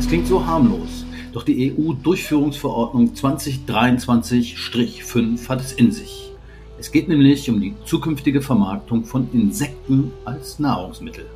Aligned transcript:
Es 0.00 0.08
klingt 0.08 0.26
so 0.26 0.44
harmlos, 0.44 1.06
doch 1.32 1.44
die 1.44 1.72
EU-Durchführungsverordnung 1.72 3.12
2023-5 3.14 5.48
hat 5.48 5.60
es 5.60 5.70
in 5.72 5.92
sich. 5.92 6.32
Es 6.76 6.90
geht 6.90 7.08
nämlich 7.08 7.48
um 7.48 7.60
die 7.60 7.74
zukünftige 7.84 8.42
Vermarktung 8.42 9.04
von 9.04 9.28
Insekten 9.32 10.10
als 10.24 10.58
Nahrungsmittel. 10.58 11.26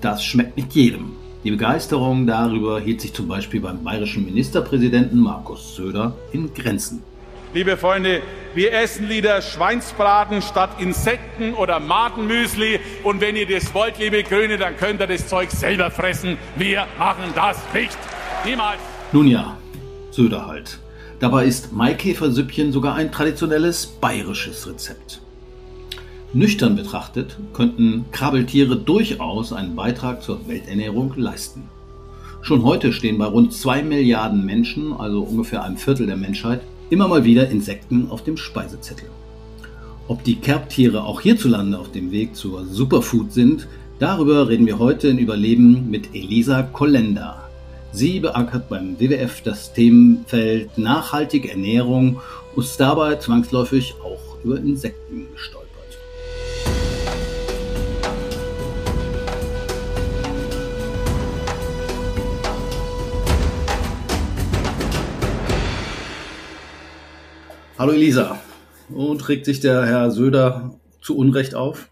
Das 0.00 0.24
schmeckt 0.24 0.56
nicht 0.56 0.74
jedem. 0.74 1.12
Die 1.44 1.52
Begeisterung 1.52 2.26
darüber 2.26 2.80
hielt 2.80 3.00
sich 3.00 3.12
zum 3.12 3.28
Beispiel 3.28 3.60
beim 3.60 3.84
bayerischen 3.84 4.24
Ministerpräsidenten 4.24 5.20
Markus 5.20 5.76
Söder 5.76 6.16
in 6.32 6.52
Grenzen. 6.52 7.00
Liebe 7.54 7.76
Freunde, 7.76 8.20
wir 8.56 8.72
essen 8.72 9.08
lieber 9.08 9.40
Schweinsbraten 9.40 10.42
statt 10.42 10.70
Insekten 10.80 11.54
oder 11.54 11.78
Madenmüsli. 11.78 12.80
Und 13.04 13.20
wenn 13.20 13.36
ihr 13.36 13.46
das 13.46 13.72
wollt, 13.72 13.96
liebe 14.00 14.24
Grüne, 14.24 14.58
dann 14.58 14.76
könnt 14.76 15.00
ihr 15.00 15.06
das 15.06 15.28
Zeug 15.28 15.52
selber 15.52 15.88
fressen. 15.92 16.36
Wir 16.56 16.88
machen 16.98 17.30
das 17.36 17.56
nicht. 17.72 17.96
Niemals. 18.44 18.80
Nun 19.12 19.28
ja, 19.28 19.56
Söder 20.10 20.48
halt. 20.48 20.80
Dabei 21.20 21.44
ist 21.44 21.72
Maikäfersüppchen 21.72 22.72
sogar 22.72 22.96
ein 22.96 23.12
traditionelles 23.12 23.86
bayerisches 23.86 24.66
Rezept. 24.66 25.20
Nüchtern 26.32 26.74
betrachtet 26.74 27.36
könnten 27.52 28.06
Krabbeltiere 28.10 28.76
durchaus 28.76 29.52
einen 29.52 29.76
Beitrag 29.76 30.24
zur 30.24 30.48
Welternährung 30.48 31.14
leisten. 31.14 31.68
Schon 32.42 32.64
heute 32.64 32.92
stehen 32.92 33.16
bei 33.16 33.26
rund 33.26 33.52
zwei 33.52 33.84
Milliarden 33.84 34.44
Menschen, 34.44 34.92
also 34.92 35.22
ungefähr 35.22 35.62
einem 35.62 35.76
Viertel 35.76 36.08
der 36.08 36.16
Menschheit, 36.16 36.60
immer 36.90 37.08
mal 37.08 37.24
wieder 37.24 37.48
Insekten 37.48 38.10
auf 38.10 38.24
dem 38.24 38.36
Speisezettel. 38.36 39.08
Ob 40.06 40.22
die 40.22 40.36
Kerbtiere 40.36 41.04
auch 41.04 41.20
hierzulande 41.20 41.78
auf 41.78 41.90
dem 41.90 42.10
Weg 42.10 42.36
zur 42.36 42.66
Superfood 42.66 43.32
sind, 43.32 43.66
darüber 43.98 44.48
reden 44.48 44.66
wir 44.66 44.78
heute 44.78 45.08
in 45.08 45.18
Überleben 45.18 45.90
mit 45.90 46.14
Elisa 46.14 46.62
Kollender. 46.62 47.48
Sie 47.92 48.20
beackert 48.20 48.68
beim 48.68 48.98
WWF 48.98 49.40
das 49.42 49.72
Themenfeld 49.72 50.76
nachhaltige 50.76 51.50
Ernährung 51.50 52.20
und 52.54 52.64
ist 52.64 52.78
dabei 52.78 53.16
zwangsläufig 53.16 53.94
auch 54.02 54.44
über 54.44 54.58
Insekten 54.58 55.26
gesteuert. 55.32 55.63
Hallo 67.76 67.90
Elisa. 67.92 68.38
Und 68.88 69.28
regt 69.28 69.46
sich 69.46 69.58
der 69.58 69.84
Herr 69.84 70.12
Söder 70.12 70.70
zu 71.00 71.16
Unrecht 71.16 71.56
auf? 71.56 71.90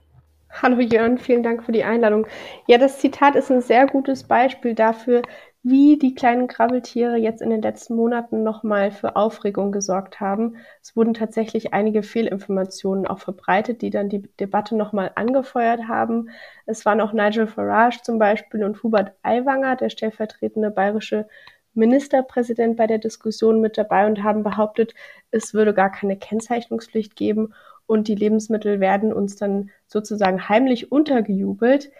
Hallo 0.48 0.78
Jörn, 0.78 1.18
vielen 1.18 1.42
Dank 1.42 1.64
für 1.64 1.72
die 1.72 1.82
Einladung. 1.82 2.28
Ja, 2.68 2.78
das 2.78 3.00
Zitat 3.00 3.34
ist 3.34 3.50
ein 3.50 3.62
sehr 3.62 3.88
gutes 3.88 4.22
Beispiel 4.22 4.76
dafür, 4.76 5.22
wie 5.64 5.98
die 5.98 6.14
kleinen 6.14 6.46
Krabbeltiere 6.46 7.16
jetzt 7.16 7.42
in 7.42 7.50
den 7.50 7.62
letzten 7.62 7.96
Monaten 7.96 8.44
nochmal 8.44 8.92
für 8.92 9.16
Aufregung 9.16 9.72
gesorgt 9.72 10.20
haben. 10.20 10.56
Es 10.80 10.94
wurden 10.94 11.14
tatsächlich 11.14 11.72
einige 11.72 12.04
Fehlinformationen 12.04 13.08
auch 13.08 13.18
verbreitet, 13.18 13.82
die 13.82 13.90
dann 13.90 14.08
die 14.08 14.22
Debatte 14.38 14.76
nochmal 14.76 15.10
angefeuert 15.16 15.88
haben. 15.88 16.30
Es 16.64 16.84
waren 16.84 17.00
auch 17.00 17.12
Nigel 17.12 17.48
Farage 17.48 18.02
zum 18.04 18.20
Beispiel 18.20 18.62
und 18.62 18.84
Hubert 18.84 19.16
Aiwanger, 19.22 19.74
der 19.74 19.90
stellvertretende 19.90 20.70
bayerische 20.70 21.26
Ministerpräsident 21.74 22.76
bei 22.76 22.86
der 22.86 22.98
Diskussion 22.98 23.60
mit 23.60 23.78
dabei 23.78 24.06
und 24.06 24.22
haben 24.22 24.42
behauptet, 24.42 24.94
es 25.30 25.54
würde 25.54 25.74
gar 25.74 25.90
keine 25.90 26.16
Kennzeichnungspflicht 26.16 27.16
geben 27.16 27.54
und 27.86 28.08
die 28.08 28.14
Lebensmittel 28.14 28.80
werden 28.80 29.12
uns 29.12 29.36
dann 29.36 29.70
sozusagen 29.86 30.48
heimlich 30.48 30.92
untergejubelt. 30.92 31.90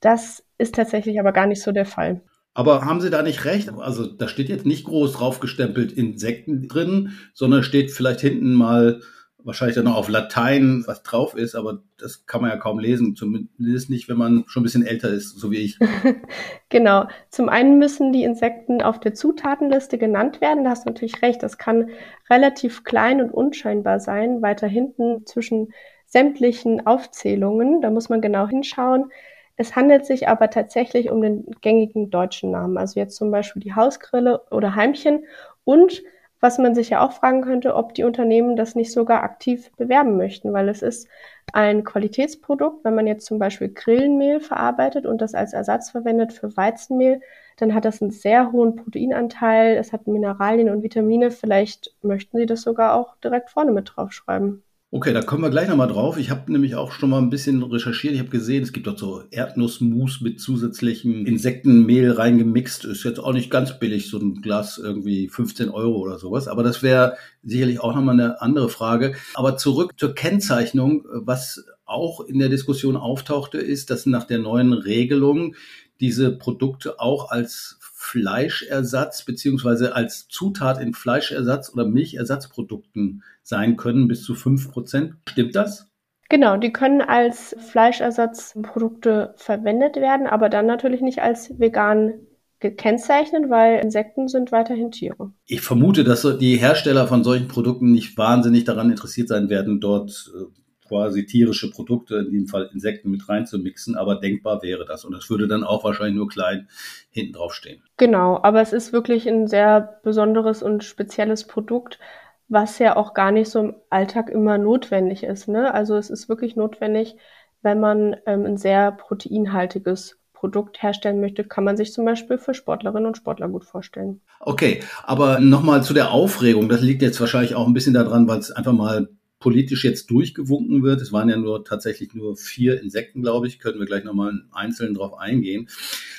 Das 0.00 0.44
ist 0.58 0.74
tatsächlich 0.74 1.20
aber 1.20 1.32
gar 1.32 1.46
nicht 1.46 1.62
so 1.62 1.72
der 1.72 1.86
Fall. 1.86 2.20
Aber 2.52 2.84
haben 2.84 3.00
Sie 3.00 3.10
da 3.10 3.22
nicht 3.22 3.44
recht? 3.44 3.70
Also 3.78 4.06
da 4.06 4.26
steht 4.26 4.48
jetzt 4.48 4.66
nicht 4.66 4.84
groß 4.84 5.12
draufgestempelt 5.12 5.92
Insekten 5.92 6.68
drin, 6.68 7.12
sondern 7.32 7.62
steht 7.62 7.90
vielleicht 7.90 8.20
hinten 8.20 8.54
mal 8.54 9.00
wahrscheinlich 9.44 9.76
dann 9.76 9.84
noch 9.84 9.96
auf 9.96 10.08
Latein 10.08 10.84
was 10.86 11.02
drauf 11.02 11.34
ist, 11.34 11.54
aber 11.54 11.82
das 11.98 12.26
kann 12.26 12.42
man 12.42 12.50
ja 12.50 12.56
kaum 12.56 12.78
lesen, 12.78 13.14
zumindest 13.16 13.90
nicht, 13.90 14.08
wenn 14.08 14.16
man 14.16 14.44
schon 14.46 14.62
ein 14.62 14.64
bisschen 14.64 14.86
älter 14.86 15.08
ist, 15.10 15.38
so 15.38 15.50
wie 15.50 15.58
ich. 15.58 15.78
genau. 16.68 17.06
Zum 17.30 17.48
einen 17.48 17.78
müssen 17.78 18.12
die 18.12 18.24
Insekten 18.24 18.82
auf 18.82 19.00
der 19.00 19.14
Zutatenliste 19.14 19.98
genannt 19.98 20.40
werden. 20.40 20.64
Da 20.64 20.70
hast 20.70 20.84
du 20.84 20.90
natürlich 20.90 21.22
recht. 21.22 21.42
Das 21.42 21.58
kann 21.58 21.90
relativ 22.28 22.84
klein 22.84 23.20
und 23.20 23.30
unscheinbar 23.30 24.00
sein, 24.00 24.42
weiter 24.42 24.66
hinten 24.66 25.26
zwischen 25.26 25.72
sämtlichen 26.06 26.86
Aufzählungen. 26.86 27.80
Da 27.80 27.90
muss 27.90 28.08
man 28.08 28.20
genau 28.20 28.48
hinschauen. 28.48 29.10
Es 29.56 29.76
handelt 29.76 30.06
sich 30.06 30.26
aber 30.26 30.50
tatsächlich 30.50 31.10
um 31.10 31.20
den 31.20 31.44
gängigen 31.60 32.10
deutschen 32.10 32.50
Namen. 32.50 32.78
Also 32.78 32.98
jetzt 32.98 33.16
zum 33.16 33.30
Beispiel 33.30 33.62
die 33.62 33.74
Hausgrille 33.74 34.42
oder 34.50 34.74
Heimchen 34.74 35.24
und 35.64 36.02
was 36.40 36.58
man 36.58 36.74
sich 36.74 36.90
ja 36.90 37.04
auch 37.04 37.12
fragen 37.12 37.42
könnte, 37.42 37.74
ob 37.74 37.94
die 37.94 38.04
Unternehmen 38.04 38.56
das 38.56 38.74
nicht 38.74 38.92
sogar 38.92 39.22
aktiv 39.22 39.70
bewerben 39.76 40.16
möchten, 40.16 40.52
weil 40.52 40.68
es 40.68 40.82
ist 40.82 41.06
ein 41.52 41.84
Qualitätsprodukt. 41.84 42.84
Wenn 42.84 42.94
man 42.94 43.06
jetzt 43.06 43.26
zum 43.26 43.38
Beispiel 43.38 43.68
Grillenmehl 43.72 44.40
verarbeitet 44.40 45.06
und 45.06 45.20
das 45.20 45.34
als 45.34 45.52
Ersatz 45.52 45.90
verwendet 45.90 46.32
für 46.32 46.56
Weizenmehl, 46.56 47.20
dann 47.58 47.74
hat 47.74 47.84
das 47.84 48.00
einen 48.00 48.10
sehr 48.10 48.52
hohen 48.52 48.76
Proteinanteil, 48.76 49.76
es 49.76 49.92
hat 49.92 50.06
Mineralien 50.06 50.70
und 50.70 50.82
Vitamine. 50.82 51.30
Vielleicht 51.30 51.94
möchten 52.02 52.38
Sie 52.38 52.46
das 52.46 52.62
sogar 52.62 52.94
auch 52.94 53.16
direkt 53.16 53.50
vorne 53.50 53.72
mit 53.72 53.92
draufschreiben. 53.94 54.62
Okay, 54.92 55.12
da 55.12 55.22
kommen 55.22 55.44
wir 55.44 55.50
gleich 55.50 55.68
nochmal 55.68 55.86
drauf. 55.86 56.16
Ich 56.16 56.30
habe 56.30 56.50
nämlich 56.50 56.74
auch 56.74 56.90
schon 56.90 57.10
mal 57.10 57.18
ein 57.18 57.30
bisschen 57.30 57.62
recherchiert. 57.62 58.12
Ich 58.12 58.18
habe 58.18 58.30
gesehen, 58.30 58.64
es 58.64 58.72
gibt 58.72 58.88
dort 58.88 58.98
so 58.98 59.22
Erdnussmus 59.30 60.20
mit 60.20 60.40
zusätzlichem 60.40 61.26
Insektenmehl 61.26 62.10
reingemixt. 62.10 62.86
Ist 62.86 63.04
jetzt 63.04 63.20
auch 63.20 63.32
nicht 63.32 63.52
ganz 63.52 63.78
billig, 63.78 64.10
so 64.10 64.18
ein 64.18 64.42
Glas 64.42 64.78
irgendwie 64.78 65.28
15 65.28 65.68
Euro 65.68 65.96
oder 65.98 66.18
sowas. 66.18 66.48
Aber 66.48 66.64
das 66.64 66.82
wäre 66.82 67.16
sicherlich 67.44 67.78
auch 67.78 67.94
nochmal 67.94 68.18
eine 68.18 68.42
andere 68.42 68.68
Frage. 68.68 69.14
Aber 69.34 69.56
zurück 69.56 69.92
zur 69.96 70.16
Kennzeichnung. 70.16 71.06
Was 71.12 71.64
auch 71.84 72.22
in 72.22 72.40
der 72.40 72.48
Diskussion 72.48 72.96
auftauchte, 72.96 73.58
ist, 73.58 73.90
dass 73.90 74.06
nach 74.06 74.24
der 74.24 74.40
neuen 74.40 74.72
Regelung 74.72 75.54
diese 76.00 76.32
Produkte 76.32 76.98
auch 76.98 77.30
als 77.30 77.78
Fleischersatz 78.10 79.24
beziehungsweise 79.24 79.94
als 79.94 80.26
Zutat 80.28 80.80
in 80.80 80.94
Fleischersatz 80.94 81.72
oder 81.72 81.86
Milchersatzprodukten 81.86 83.22
sein 83.42 83.76
können, 83.76 84.08
bis 84.08 84.24
zu 84.24 84.34
fünf 84.34 84.70
Prozent. 84.72 85.14
Stimmt 85.28 85.54
das? 85.54 85.86
Genau, 86.28 86.56
die 86.56 86.72
können 86.72 87.02
als 87.02 87.56
Fleischersatzprodukte 87.58 89.34
verwendet 89.36 89.96
werden, 89.96 90.26
aber 90.26 90.48
dann 90.48 90.66
natürlich 90.66 91.00
nicht 91.00 91.20
als 91.20 91.58
vegan 91.58 92.14
gekennzeichnet, 92.60 93.48
weil 93.48 93.80
Insekten 93.80 94.28
sind 94.28 94.52
weiterhin 94.52 94.90
Tiere. 94.90 95.32
Ich 95.46 95.60
vermute, 95.60 96.04
dass 96.04 96.22
die 96.38 96.56
Hersteller 96.56 97.06
von 97.06 97.24
solchen 97.24 97.48
Produkten 97.48 97.92
nicht 97.92 98.18
wahnsinnig 98.18 98.64
daran 98.64 98.90
interessiert 98.90 99.28
sein 99.28 99.48
werden, 99.48 99.80
dort 99.80 100.30
äh, 100.34 100.44
quasi 100.90 101.24
tierische 101.24 101.70
Produkte, 101.70 102.16
in 102.16 102.32
dem 102.32 102.46
Fall 102.48 102.68
Insekten 102.72 103.10
mit 103.10 103.28
reinzumixen, 103.28 103.96
aber 103.96 104.16
denkbar 104.16 104.60
wäre 104.60 104.84
das. 104.84 105.04
Und 105.04 105.12
das 105.12 105.30
würde 105.30 105.46
dann 105.46 105.62
auch 105.62 105.84
wahrscheinlich 105.84 106.16
nur 106.16 106.28
klein 106.28 106.68
hinten 107.10 107.34
drauf 107.34 107.54
stehen. 107.54 107.80
Genau, 107.96 108.40
aber 108.42 108.60
es 108.60 108.72
ist 108.72 108.92
wirklich 108.92 109.28
ein 109.28 109.46
sehr 109.46 110.00
besonderes 110.02 110.64
und 110.64 110.82
spezielles 110.82 111.46
Produkt, 111.46 112.00
was 112.48 112.80
ja 112.80 112.96
auch 112.96 113.14
gar 113.14 113.30
nicht 113.30 113.48
so 113.48 113.60
im 113.60 113.74
Alltag 113.88 114.30
immer 114.30 114.58
notwendig 114.58 115.22
ist. 115.22 115.46
Ne? 115.46 115.72
Also 115.72 115.96
es 115.96 116.10
ist 116.10 116.28
wirklich 116.28 116.56
notwendig, 116.56 117.16
wenn 117.62 117.78
man 117.78 118.16
ähm, 118.26 118.44
ein 118.44 118.56
sehr 118.56 118.90
proteinhaltiges 118.90 120.18
Produkt 120.32 120.82
herstellen 120.82 121.20
möchte, 121.20 121.44
kann 121.44 121.62
man 121.62 121.76
sich 121.76 121.92
zum 121.92 122.04
Beispiel 122.04 122.38
für 122.38 122.54
Sportlerinnen 122.54 123.06
und 123.06 123.16
Sportler 123.16 123.48
gut 123.48 123.64
vorstellen. 123.64 124.22
Okay, 124.40 124.80
aber 125.04 125.38
nochmal 125.38 125.84
zu 125.84 125.94
der 125.94 126.10
Aufregung. 126.10 126.68
Das 126.68 126.80
liegt 126.80 127.02
jetzt 127.02 127.20
wahrscheinlich 127.20 127.54
auch 127.54 127.68
ein 127.68 127.74
bisschen 127.74 127.94
daran, 127.94 128.26
weil 128.26 128.38
es 128.38 128.50
einfach 128.50 128.72
mal 128.72 129.10
politisch 129.40 129.84
jetzt 129.84 130.10
durchgewunken 130.10 130.82
wird. 130.82 131.00
Es 131.00 131.12
waren 131.12 131.28
ja 131.28 131.36
nur 131.36 131.64
tatsächlich 131.64 132.14
nur 132.14 132.36
vier 132.36 132.80
Insekten, 132.80 133.22
glaube 133.22 133.48
ich. 133.48 133.58
Können 133.58 133.80
wir 133.80 133.86
gleich 133.86 134.04
nochmal 134.04 134.44
einzeln 134.52 134.94
drauf 134.94 135.18
eingehen. 135.18 135.68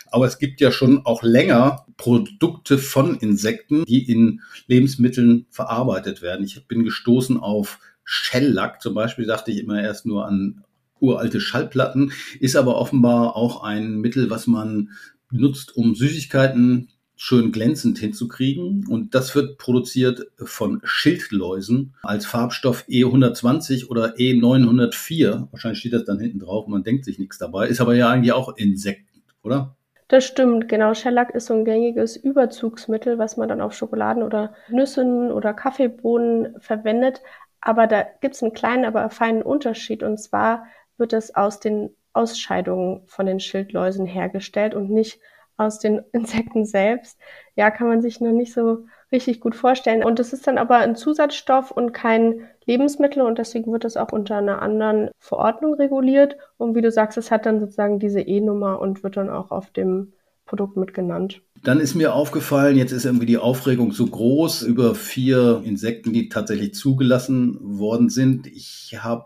Aber 0.08 0.26
es 0.26 0.40
gibt 0.40 0.59
ja 0.59 0.72
schon 0.72 1.06
auch 1.06 1.23
länger 1.23 1.85
Produkte 1.96 2.78
von 2.78 3.16
Insekten, 3.16 3.85
die 3.85 4.12
in 4.12 4.41
Lebensmitteln 4.68 5.46
verarbeitet 5.50 6.22
werden. 6.22 6.44
Ich 6.44 6.68
bin 6.68 6.84
gestoßen 6.84 7.38
auf 7.38 7.79
Shelllack 8.03 8.82
zum 8.82 8.96
Beispiel, 8.96 9.26
dachte 9.26 9.52
ich 9.52 9.59
immer 9.59 9.82
erst 9.82 10.06
nur 10.06 10.26
an 10.26 10.64
uralte 11.00 11.40
Schallplatten, 11.40 12.12
ist 12.40 12.56
aber 12.56 12.76
offenbar 12.76 13.35
auch 13.35 13.64
ein 13.64 14.02
Mittel, 14.02 14.29
was 14.29 14.47
man 14.47 14.90
nutzt, 15.32 15.76
um 15.76 15.96
Süßigkeiten 15.96 16.90
schön 17.23 17.52
glänzend 17.52 18.00
hinzukriegen. 18.00 18.88
Und 18.90 19.14
das 19.14 19.35
wird 19.35 19.59
produziert 19.59 20.32
von 20.38 20.82
Schildläusen 20.84 21.94
als 22.02 22.26
Farbstoff 22.26 22.84
E120 22.90 23.90
oder 23.90 24.16
E904. 24.16 25.47
Wahrscheinlich 25.52 25.79
steht 25.82 25.94
das 25.94 26.06
dann 26.06 26.20
hinten 26.20 26.40
drauf, 26.40 26.66
man 26.66 26.82
denkt 26.84 27.06
sich 27.06 27.20
nichts 27.20 27.38
dabei. 27.38 27.68
Ist 27.68 27.79
aber 27.79 27.94
ja 27.94 28.09
eigentlich 28.09 28.34
auch 28.34 28.58
Insekten, 28.58 29.22
oder? 29.44 29.76
Das 30.08 30.26
stimmt, 30.26 30.68
genau. 30.68 30.96
Shellac 30.96 31.29
ist 31.35 31.46
so 31.46 31.53
ein 31.53 31.64
gängiges 31.64 32.18
Überzugsmittel, 32.18 33.20
was 33.20 33.38
man 33.38 33.47
dann 33.47 33.62
auf 33.62 33.73
Schokoladen 33.73 34.23
oder 34.23 34.56
Nüssen 34.70 35.32
oder 35.32 35.53
Kaffeebohnen 35.53 36.59
verwendet. 36.59 37.22
Aber 37.62 37.85
da 37.85 38.03
gibt 38.20 38.34
es 38.34 38.41
einen 38.41 38.53
kleinen, 38.53 38.84
aber 38.84 39.12
feinen 39.12 39.44
Unterschied. 39.44 40.02
Und 40.02 40.18
zwar 40.18 40.66
wird 40.97 41.14
es 41.14 41.35
aus 41.35 41.59
den 41.59 41.91
Ausscheidungen 42.14 43.03
von 43.06 43.28
den 43.28 43.40
Schildläusen 43.40 44.08
hergestellt 44.08 44.73
und 44.73 44.90
nicht 44.90 45.20
aus 45.58 45.80
den 45.80 46.02
Insekten 46.12 46.66
selbst. 46.66 47.18
Ja, 47.56 47.72
kann 47.72 47.88
man 47.88 48.02
sich 48.02 48.22
noch 48.22 48.32
nicht 48.32 48.53
so 48.53 48.86
richtig 49.12 49.42
gut 49.42 49.56
vorstellen. 49.56 50.03
Und 50.03 50.20
es 50.20 50.34
ist 50.34 50.48
dann 50.48 50.58
aber 50.58 50.78
ein 50.78 50.96
Zusatzstoff 50.96 51.72
und 51.72 51.94
kein 51.94 52.48
Lebensmittel 52.66 53.22
und 53.24 53.38
deswegen 53.38 53.72
wird 53.72 53.86
es 53.86 53.98
auch 53.98 54.12
unter 54.12 54.38
einer 54.38 54.62
anderen 54.62 55.09
Verordnung 55.20 55.74
reguliert. 55.74 56.38
Und 56.58 56.76
wie 56.76 56.82
du 56.82 56.92
sagst, 56.92 57.18
es 57.18 57.32
hat 57.32 57.46
dann 57.46 57.59
sozusagen 57.59 58.00
diese 58.00 58.22
E-Nummer 58.22 58.80
und 58.80 59.03
wird 59.03 59.18
dann 59.18 59.30
auch 59.30 59.52
auf 59.52 59.72
dem 59.72 60.14
Produkt 60.46 60.78
mit 60.78 60.94
genannt. 60.94 61.42
Dann 61.64 61.80
ist 61.80 61.96
mir 61.96 62.14
aufgefallen, 62.14 62.76
jetzt 62.76 62.92
ist 62.92 63.06
irgendwie 63.06 63.26
die 63.26 63.38
Aufregung 63.38 63.92
so 63.92 64.06
groß 64.06 64.64
über 64.64 64.96
vier 64.96 65.62
Insekten, 65.64 66.12
die 66.12 66.30
tatsächlich 66.30 66.74
zugelassen 66.74 67.58
worden 67.62 68.09
sind. 68.09 68.47
Ich 68.47 68.97
habe 69.00 69.26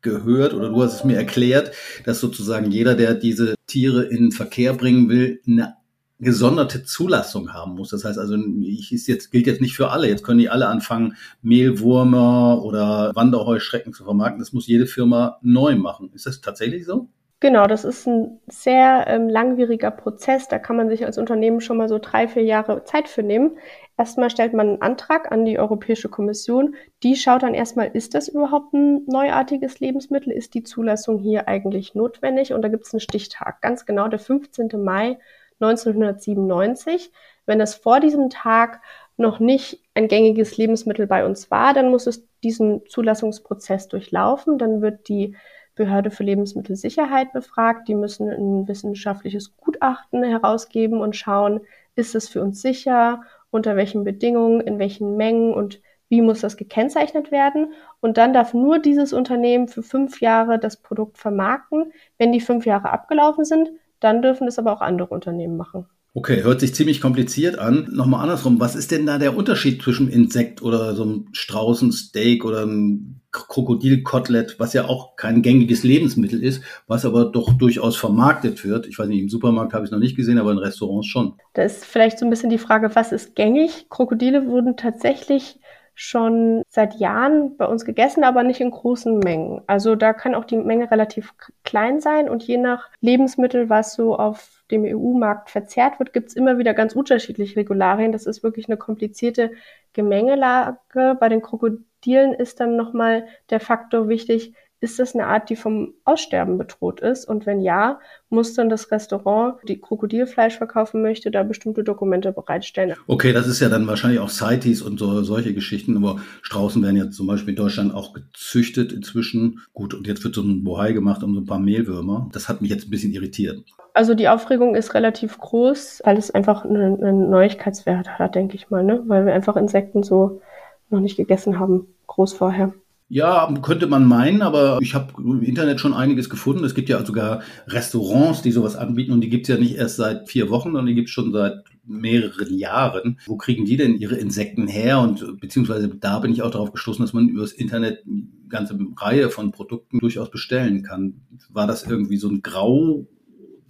gehört 0.00 0.54
oder 0.54 0.70
du 0.70 0.82
hast 0.82 0.94
es 0.94 1.04
mir 1.04 1.16
erklärt, 1.16 1.72
dass 2.04 2.20
sozusagen 2.20 2.70
jeder, 2.70 2.94
der 2.94 3.14
diese 3.14 3.53
Tiere 3.66 4.04
in 4.04 4.32
Verkehr 4.32 4.74
bringen 4.74 5.08
will, 5.08 5.40
eine 5.46 5.76
gesonderte 6.20 6.84
Zulassung 6.84 7.52
haben 7.52 7.74
muss. 7.74 7.90
Das 7.90 8.04
heißt 8.04 8.18
also, 8.18 8.36
ich 8.62 8.92
ist 8.92 9.06
jetzt, 9.06 9.30
gilt 9.30 9.46
jetzt 9.46 9.60
nicht 9.60 9.76
für 9.76 9.90
alle. 9.90 10.08
Jetzt 10.08 10.24
können 10.24 10.38
die 10.38 10.48
alle 10.48 10.68
anfangen, 10.68 11.16
Mehlwürmer 11.42 12.62
oder 12.64 13.12
Wanderheuschrecken 13.14 13.92
zu 13.92 14.04
vermarkten. 14.04 14.38
Das 14.38 14.52
muss 14.52 14.66
jede 14.66 14.86
Firma 14.86 15.38
neu 15.42 15.76
machen. 15.76 16.10
Ist 16.14 16.26
das 16.26 16.40
tatsächlich 16.40 16.86
so? 16.86 17.08
Genau, 17.40 17.66
das 17.66 17.84
ist 17.84 18.06
ein 18.06 18.40
sehr 18.46 19.04
ähm, 19.06 19.28
langwieriger 19.28 19.90
Prozess. 19.90 20.48
Da 20.48 20.58
kann 20.58 20.76
man 20.76 20.88
sich 20.88 21.04
als 21.04 21.18
Unternehmen 21.18 21.60
schon 21.60 21.76
mal 21.76 21.88
so 21.88 21.98
drei, 21.98 22.26
vier 22.26 22.44
Jahre 22.44 22.84
Zeit 22.84 23.06
für 23.06 23.22
nehmen. 23.22 23.58
Erstmal 23.96 24.28
stellt 24.30 24.54
man 24.54 24.68
einen 24.68 24.82
Antrag 24.82 25.30
an 25.30 25.44
die 25.44 25.58
Europäische 25.58 26.08
Kommission. 26.08 26.74
Die 27.02 27.14
schaut 27.14 27.44
dann 27.44 27.54
erstmal, 27.54 27.90
ist 27.92 28.14
das 28.14 28.28
überhaupt 28.28 28.72
ein 28.72 29.04
neuartiges 29.06 29.78
Lebensmittel? 29.78 30.32
Ist 30.32 30.54
die 30.54 30.64
Zulassung 30.64 31.18
hier 31.18 31.46
eigentlich 31.46 31.94
notwendig? 31.94 32.52
Und 32.52 32.62
da 32.62 32.68
gibt 32.68 32.86
es 32.86 32.92
einen 32.92 33.00
Stichtag, 33.00 33.60
ganz 33.60 33.86
genau 33.86 34.08
der 34.08 34.18
15. 34.18 34.70
Mai 34.82 35.18
1997. 35.60 37.12
Wenn 37.46 37.60
es 37.60 37.74
vor 37.74 38.00
diesem 38.00 38.30
Tag 38.30 38.80
noch 39.16 39.38
nicht 39.38 39.80
ein 39.94 40.08
gängiges 40.08 40.56
Lebensmittel 40.56 41.06
bei 41.06 41.24
uns 41.24 41.52
war, 41.52 41.72
dann 41.72 41.90
muss 41.90 42.08
es 42.08 42.26
diesen 42.42 42.84
Zulassungsprozess 42.86 43.86
durchlaufen. 43.86 44.58
Dann 44.58 44.82
wird 44.82 45.08
die 45.08 45.36
Behörde 45.76 46.10
für 46.10 46.24
Lebensmittelsicherheit 46.24 47.32
befragt. 47.32 47.86
Die 47.86 47.94
müssen 47.94 48.28
ein 48.28 48.66
wissenschaftliches 48.66 49.56
Gutachten 49.56 50.24
herausgeben 50.24 51.00
und 51.00 51.14
schauen, 51.14 51.60
ist 51.96 52.14
es 52.14 52.28
für 52.28 52.42
uns 52.42 52.60
sicher, 52.60 53.22
unter 53.54 53.76
welchen 53.76 54.02
Bedingungen, 54.02 54.60
in 54.60 54.80
welchen 54.80 55.16
Mengen 55.16 55.54
und 55.54 55.80
wie 56.08 56.20
muss 56.22 56.40
das 56.40 56.56
gekennzeichnet 56.56 57.30
werden. 57.30 57.72
Und 58.00 58.18
dann 58.18 58.32
darf 58.32 58.52
nur 58.52 58.80
dieses 58.80 59.12
Unternehmen 59.12 59.68
für 59.68 59.84
fünf 59.84 60.20
Jahre 60.20 60.58
das 60.58 60.82
Produkt 60.82 61.18
vermarkten. 61.18 61.92
Wenn 62.18 62.32
die 62.32 62.40
fünf 62.40 62.66
Jahre 62.66 62.90
abgelaufen 62.90 63.44
sind, 63.44 63.70
dann 64.00 64.22
dürfen 64.22 64.48
es 64.48 64.58
aber 64.58 64.72
auch 64.72 64.80
andere 64.80 65.08
Unternehmen 65.08 65.56
machen. 65.56 65.86
Okay, 66.16 66.44
hört 66.44 66.60
sich 66.60 66.76
ziemlich 66.76 67.00
kompliziert 67.00 67.58
an. 67.58 67.88
Nochmal 67.90 68.22
andersrum, 68.22 68.60
was 68.60 68.76
ist 68.76 68.92
denn 68.92 69.04
da 69.04 69.18
der 69.18 69.36
Unterschied 69.36 69.82
zwischen 69.82 70.08
Insekt 70.08 70.62
oder 70.62 70.94
so 70.94 71.02
einem 71.02 71.26
Straußensteak 71.32 72.44
oder 72.44 72.62
einem 72.62 73.20
Krokodilkotelett, 73.32 74.60
was 74.60 74.74
ja 74.74 74.84
auch 74.84 75.16
kein 75.16 75.42
gängiges 75.42 75.82
Lebensmittel 75.82 76.40
ist, 76.40 76.62
was 76.86 77.04
aber 77.04 77.24
doch 77.24 77.54
durchaus 77.54 77.96
vermarktet 77.96 78.64
wird? 78.64 78.86
Ich 78.86 78.96
weiß 78.96 79.08
nicht, 79.08 79.22
im 79.22 79.28
Supermarkt 79.28 79.72
habe 79.72 79.84
ich 79.84 79.88
es 79.88 79.92
noch 79.92 79.98
nicht 79.98 80.14
gesehen, 80.14 80.38
aber 80.38 80.52
in 80.52 80.58
Restaurants 80.58 81.08
schon. 81.08 81.34
Da 81.52 81.64
ist 81.64 81.84
vielleicht 81.84 82.20
so 82.20 82.26
ein 82.26 82.30
bisschen 82.30 82.50
die 82.50 82.58
Frage, 82.58 82.94
was 82.94 83.10
ist 83.10 83.34
gängig? 83.34 83.88
Krokodile 83.90 84.46
wurden 84.46 84.76
tatsächlich 84.76 85.58
schon 85.94 86.62
seit 86.68 86.96
Jahren 86.96 87.56
bei 87.56 87.66
uns 87.66 87.84
gegessen, 87.84 88.24
aber 88.24 88.42
nicht 88.42 88.60
in 88.60 88.70
großen 88.70 89.18
Mengen. 89.18 89.62
Also 89.66 89.94
da 89.94 90.12
kann 90.12 90.34
auch 90.34 90.44
die 90.44 90.56
Menge 90.56 90.90
relativ 90.90 91.34
klein 91.64 92.00
sein 92.00 92.28
und 92.28 92.42
je 92.42 92.56
nach 92.56 92.90
Lebensmittel, 93.00 93.68
was 93.70 93.94
so 93.94 94.16
auf 94.16 94.64
dem 94.70 94.84
EU-Markt 94.84 95.50
verzehrt 95.50 95.98
wird, 95.98 96.12
gibt 96.12 96.28
es 96.28 96.34
immer 96.34 96.58
wieder 96.58 96.74
ganz 96.74 96.94
unterschiedliche 96.94 97.56
Regularien. 97.56 98.12
Das 98.12 98.26
ist 98.26 98.42
wirklich 98.42 98.68
eine 98.68 98.76
komplizierte 98.76 99.52
Gemengelage. 99.92 101.16
Bei 101.20 101.28
den 101.28 101.42
Krokodilen 101.42 102.32
ist 102.34 102.60
dann 102.60 102.76
nochmal 102.76 103.26
der 103.50 103.60
Faktor 103.60 104.08
wichtig, 104.08 104.54
ist 104.84 104.98
das 104.98 105.14
eine 105.14 105.26
Art, 105.26 105.48
die 105.48 105.56
vom 105.56 105.94
Aussterben 106.04 106.58
bedroht 106.58 107.00
ist? 107.00 107.26
Und 107.26 107.46
wenn 107.46 107.60
ja, 107.60 107.98
muss 108.28 108.52
dann 108.54 108.68
das 108.68 108.90
Restaurant, 108.90 109.56
die 109.66 109.80
Krokodilfleisch 109.80 110.58
verkaufen 110.58 111.00
möchte, 111.00 111.30
da 111.30 111.42
bestimmte 111.42 111.82
Dokumente 111.82 112.32
bereitstellen. 112.32 112.94
Okay, 113.06 113.32
das 113.32 113.48
ist 113.48 113.60
ja 113.60 113.70
dann 113.70 113.86
wahrscheinlich 113.86 114.20
auch 114.20 114.28
CITES 114.28 114.82
und 114.82 114.98
so, 114.98 115.22
solche 115.22 115.54
Geschichten, 115.54 115.96
aber 115.96 116.20
Straußen 116.42 116.82
werden 116.82 116.96
ja 116.96 117.10
zum 117.10 117.26
Beispiel 117.26 117.50
in 117.50 117.56
Deutschland 117.56 117.94
auch 117.94 118.12
gezüchtet 118.12 118.92
inzwischen. 118.92 119.60
Gut, 119.72 119.94
und 119.94 120.06
jetzt 120.06 120.22
wird 120.22 120.34
so 120.34 120.42
ein 120.42 120.62
Bohai 120.62 120.92
gemacht 120.92 121.22
um 121.22 121.34
so 121.34 121.40
ein 121.40 121.46
paar 121.46 121.58
Mehlwürmer. 121.58 122.28
Das 122.32 122.48
hat 122.48 122.60
mich 122.60 122.70
jetzt 122.70 122.86
ein 122.86 122.90
bisschen 122.90 123.12
irritiert. 123.12 123.64
Also 123.94 124.14
die 124.14 124.28
Aufregung 124.28 124.74
ist 124.74 124.92
relativ 124.92 125.38
groß, 125.38 126.02
weil 126.04 126.18
es 126.18 126.30
einfach 126.30 126.64
einen, 126.64 127.02
einen 127.02 127.30
Neuigkeitswert 127.30 128.18
hat, 128.18 128.34
denke 128.34 128.56
ich 128.56 128.68
mal, 128.68 128.84
ne? 128.84 129.02
weil 129.06 129.24
wir 129.24 129.32
einfach 129.32 129.56
Insekten 129.56 130.02
so 130.02 130.42
noch 130.90 131.00
nicht 131.00 131.16
gegessen 131.16 131.58
haben, 131.58 131.86
groß 132.06 132.34
vorher. 132.34 132.74
Ja, 133.14 133.48
könnte 133.62 133.86
man 133.86 134.06
meinen, 134.06 134.42
aber 134.42 134.80
ich 134.82 134.96
habe 134.96 135.12
im 135.18 135.40
Internet 135.40 135.78
schon 135.78 135.94
einiges 135.94 136.28
gefunden. 136.28 136.64
Es 136.64 136.74
gibt 136.74 136.88
ja 136.88 137.06
sogar 137.06 137.42
Restaurants, 137.68 138.42
die 138.42 138.50
sowas 138.50 138.74
anbieten 138.74 139.12
und 139.12 139.20
die 139.20 139.28
gibt's 139.28 139.48
ja 139.48 139.56
nicht 139.56 139.76
erst 139.76 139.98
seit 139.98 140.28
vier 140.28 140.50
Wochen, 140.50 140.70
sondern 140.70 140.86
die 140.86 140.96
gibt's 140.96 141.12
schon 141.12 141.32
seit 141.32 141.62
mehreren 141.86 142.58
Jahren. 142.58 143.20
Wo 143.26 143.36
kriegen 143.36 143.66
die 143.66 143.76
denn 143.76 143.94
ihre 143.94 144.16
Insekten 144.16 144.66
her? 144.66 144.98
Und 144.98 145.40
beziehungsweise 145.40 145.90
da 145.90 146.18
bin 146.18 146.32
ich 146.32 146.42
auch 146.42 146.50
darauf 146.50 146.72
gestoßen, 146.72 147.04
dass 147.04 147.12
man 147.12 147.28
übers 147.28 147.52
Internet 147.52 148.02
eine 148.04 148.26
ganze 148.48 148.76
Reihe 148.96 149.30
von 149.30 149.52
Produkten 149.52 150.00
durchaus 150.00 150.32
bestellen 150.32 150.82
kann. 150.82 151.20
War 151.50 151.68
das 151.68 151.86
irgendwie 151.86 152.16
so 152.16 152.28
ein 152.28 152.42
Grau 152.42 153.06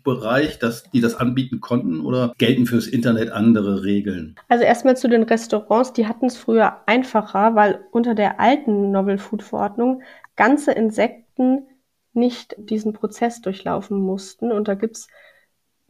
Bereich, 0.05 0.59
dass 0.59 0.85
die 0.91 1.01
das 1.01 1.17
anbieten 1.17 1.61
konnten 1.61 2.01
oder 2.01 2.35
gelten 2.39 2.67
fürs 2.67 2.87
Internet 2.87 3.33
andere 3.33 3.83
Regeln? 3.83 4.37
Also 4.49 4.65
erstmal 4.65 4.97
zu 4.97 5.09
den 5.09 5.25
Restaurants, 5.25 5.93
die 5.93 6.07
hatten 6.07 6.27
es 6.27 6.37
früher 6.37 6.77
einfacher, 6.87 7.57
weil 7.57 7.85
unter 7.91 8.15
der 8.15 8.39
alten 8.39 8.93
Novel 8.93 9.19
Food 9.19 9.43
Verordnung 9.43 10.03
ganze 10.37 10.73
Insekten 10.73 11.67
nicht 12.13 12.55
diesen 12.59 12.93
Prozess 12.93 13.41
durchlaufen 13.41 13.99
mussten. 13.99 14.53
Und 14.53 14.69
da 14.69 14.75
gibt 14.75 14.97
es 14.97 15.09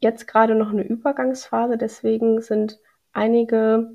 jetzt 0.00 0.26
gerade 0.26 0.54
noch 0.54 0.70
eine 0.70 0.84
Übergangsphase, 0.84 1.76
deswegen 1.76 2.40
sind 2.40 2.78
einige 3.12 3.90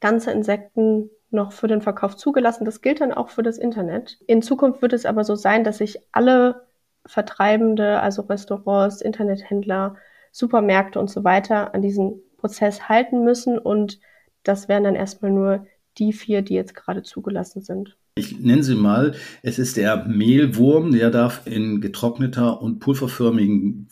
ganze 0.00 0.32
Insekten 0.32 1.10
noch 1.30 1.52
für 1.52 1.68
den 1.68 1.80
Verkauf 1.80 2.16
zugelassen. 2.16 2.64
Das 2.64 2.82
gilt 2.82 3.00
dann 3.00 3.12
auch 3.12 3.30
für 3.30 3.42
das 3.42 3.58
Internet. 3.58 4.18
In 4.26 4.42
Zukunft 4.42 4.82
wird 4.82 4.92
es 4.92 5.06
aber 5.06 5.24
so 5.24 5.34
sein, 5.34 5.64
dass 5.64 5.78
sich 5.78 5.98
alle 6.12 6.66
Vertreibende, 7.06 8.00
also 8.00 8.22
Restaurants, 8.22 9.00
Internethändler, 9.00 9.96
Supermärkte 10.30 10.98
und 10.98 11.10
so 11.10 11.24
weiter 11.24 11.74
an 11.74 11.82
diesen 11.82 12.20
Prozess 12.38 12.88
halten 12.88 13.24
müssen. 13.24 13.58
Und 13.58 14.00
das 14.42 14.68
wären 14.68 14.84
dann 14.84 14.94
erstmal 14.94 15.30
nur 15.30 15.66
die 15.98 16.12
vier, 16.12 16.42
die 16.42 16.54
jetzt 16.54 16.74
gerade 16.74 17.02
zugelassen 17.02 17.62
sind. 17.62 17.96
Ich 18.14 18.38
nenne 18.38 18.62
sie 18.62 18.74
mal, 18.74 19.14
es 19.42 19.58
ist 19.58 19.76
der 19.76 20.04
Mehlwurm, 20.04 20.92
der 20.92 21.10
darf 21.10 21.46
in 21.46 21.80
getrockneter 21.80 22.60
und 22.60 22.78
pulverförmigen 22.78 23.88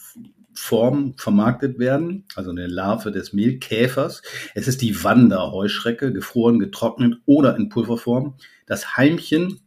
Form 0.53 1.15
vermarktet 1.17 1.79
werden, 1.79 2.25
also 2.35 2.51
eine 2.51 2.67
Larve 2.67 3.13
des 3.13 3.33
Mehlkäfers. 3.33 4.23
Es 4.55 4.69
ist 4.69 4.83
die 4.83 5.03
Wanderheuschrecke, 5.03 6.13
gefroren, 6.13 6.59
getrocknet 6.59 7.19
oder 7.25 7.57
in 7.57 7.71
Pulverform. 7.71 8.35
Das 8.67 8.97
Heimchen 8.97 9.61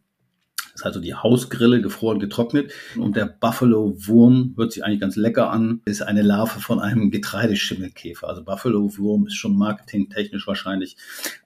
also 0.86 1.00
die 1.00 1.14
Hausgrille, 1.14 1.80
gefroren, 1.80 2.18
getrocknet. 2.18 2.72
Und 2.96 3.16
der 3.16 3.26
Buffalo-Wurm 3.26 4.54
hört 4.56 4.72
sich 4.72 4.84
eigentlich 4.84 5.00
ganz 5.00 5.16
lecker 5.16 5.50
an, 5.50 5.80
ist 5.84 6.02
eine 6.02 6.22
Larve 6.22 6.60
von 6.60 6.80
einem 6.80 7.10
Getreideschimmelkäfer. 7.10 8.28
Also 8.28 8.44
Buffalo-Wurm 8.44 9.26
ist 9.26 9.36
schon 9.36 9.56
marketingtechnisch 9.56 10.46
wahrscheinlich 10.46 10.96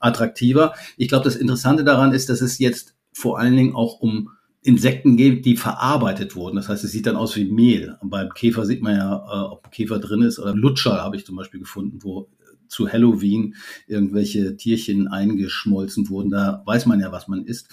attraktiver. 0.00 0.74
Ich 0.96 1.08
glaube, 1.08 1.24
das 1.24 1.36
Interessante 1.36 1.84
daran 1.84 2.12
ist, 2.12 2.28
dass 2.28 2.40
es 2.40 2.58
jetzt 2.58 2.94
vor 3.12 3.38
allen 3.38 3.56
Dingen 3.56 3.74
auch 3.74 4.00
um 4.00 4.30
Insekten 4.62 5.16
geht, 5.16 5.44
die 5.46 5.56
verarbeitet 5.56 6.34
wurden. 6.36 6.56
Das 6.56 6.68
heißt, 6.68 6.84
es 6.84 6.90
sieht 6.90 7.06
dann 7.06 7.16
aus 7.16 7.36
wie 7.36 7.44
Mehl. 7.44 7.96
Beim 8.02 8.30
Käfer 8.30 8.66
sieht 8.66 8.82
man 8.82 8.96
ja, 8.96 9.14
äh, 9.14 9.52
ob 9.52 9.66
ein 9.66 9.70
Käfer 9.70 9.98
drin 9.98 10.22
ist. 10.22 10.38
Oder 10.38 10.54
Lutscher 10.54 11.02
habe 11.02 11.16
ich 11.16 11.24
zum 11.24 11.36
Beispiel 11.36 11.60
gefunden, 11.60 12.00
wo 12.02 12.28
zu 12.68 12.90
Halloween 12.90 13.54
irgendwelche 13.86 14.56
Tierchen 14.56 15.08
eingeschmolzen 15.08 16.08
wurden. 16.08 16.30
Da 16.30 16.62
weiß 16.66 16.86
man 16.86 17.00
ja, 17.00 17.12
was 17.12 17.28
man 17.28 17.44
isst. 17.44 17.68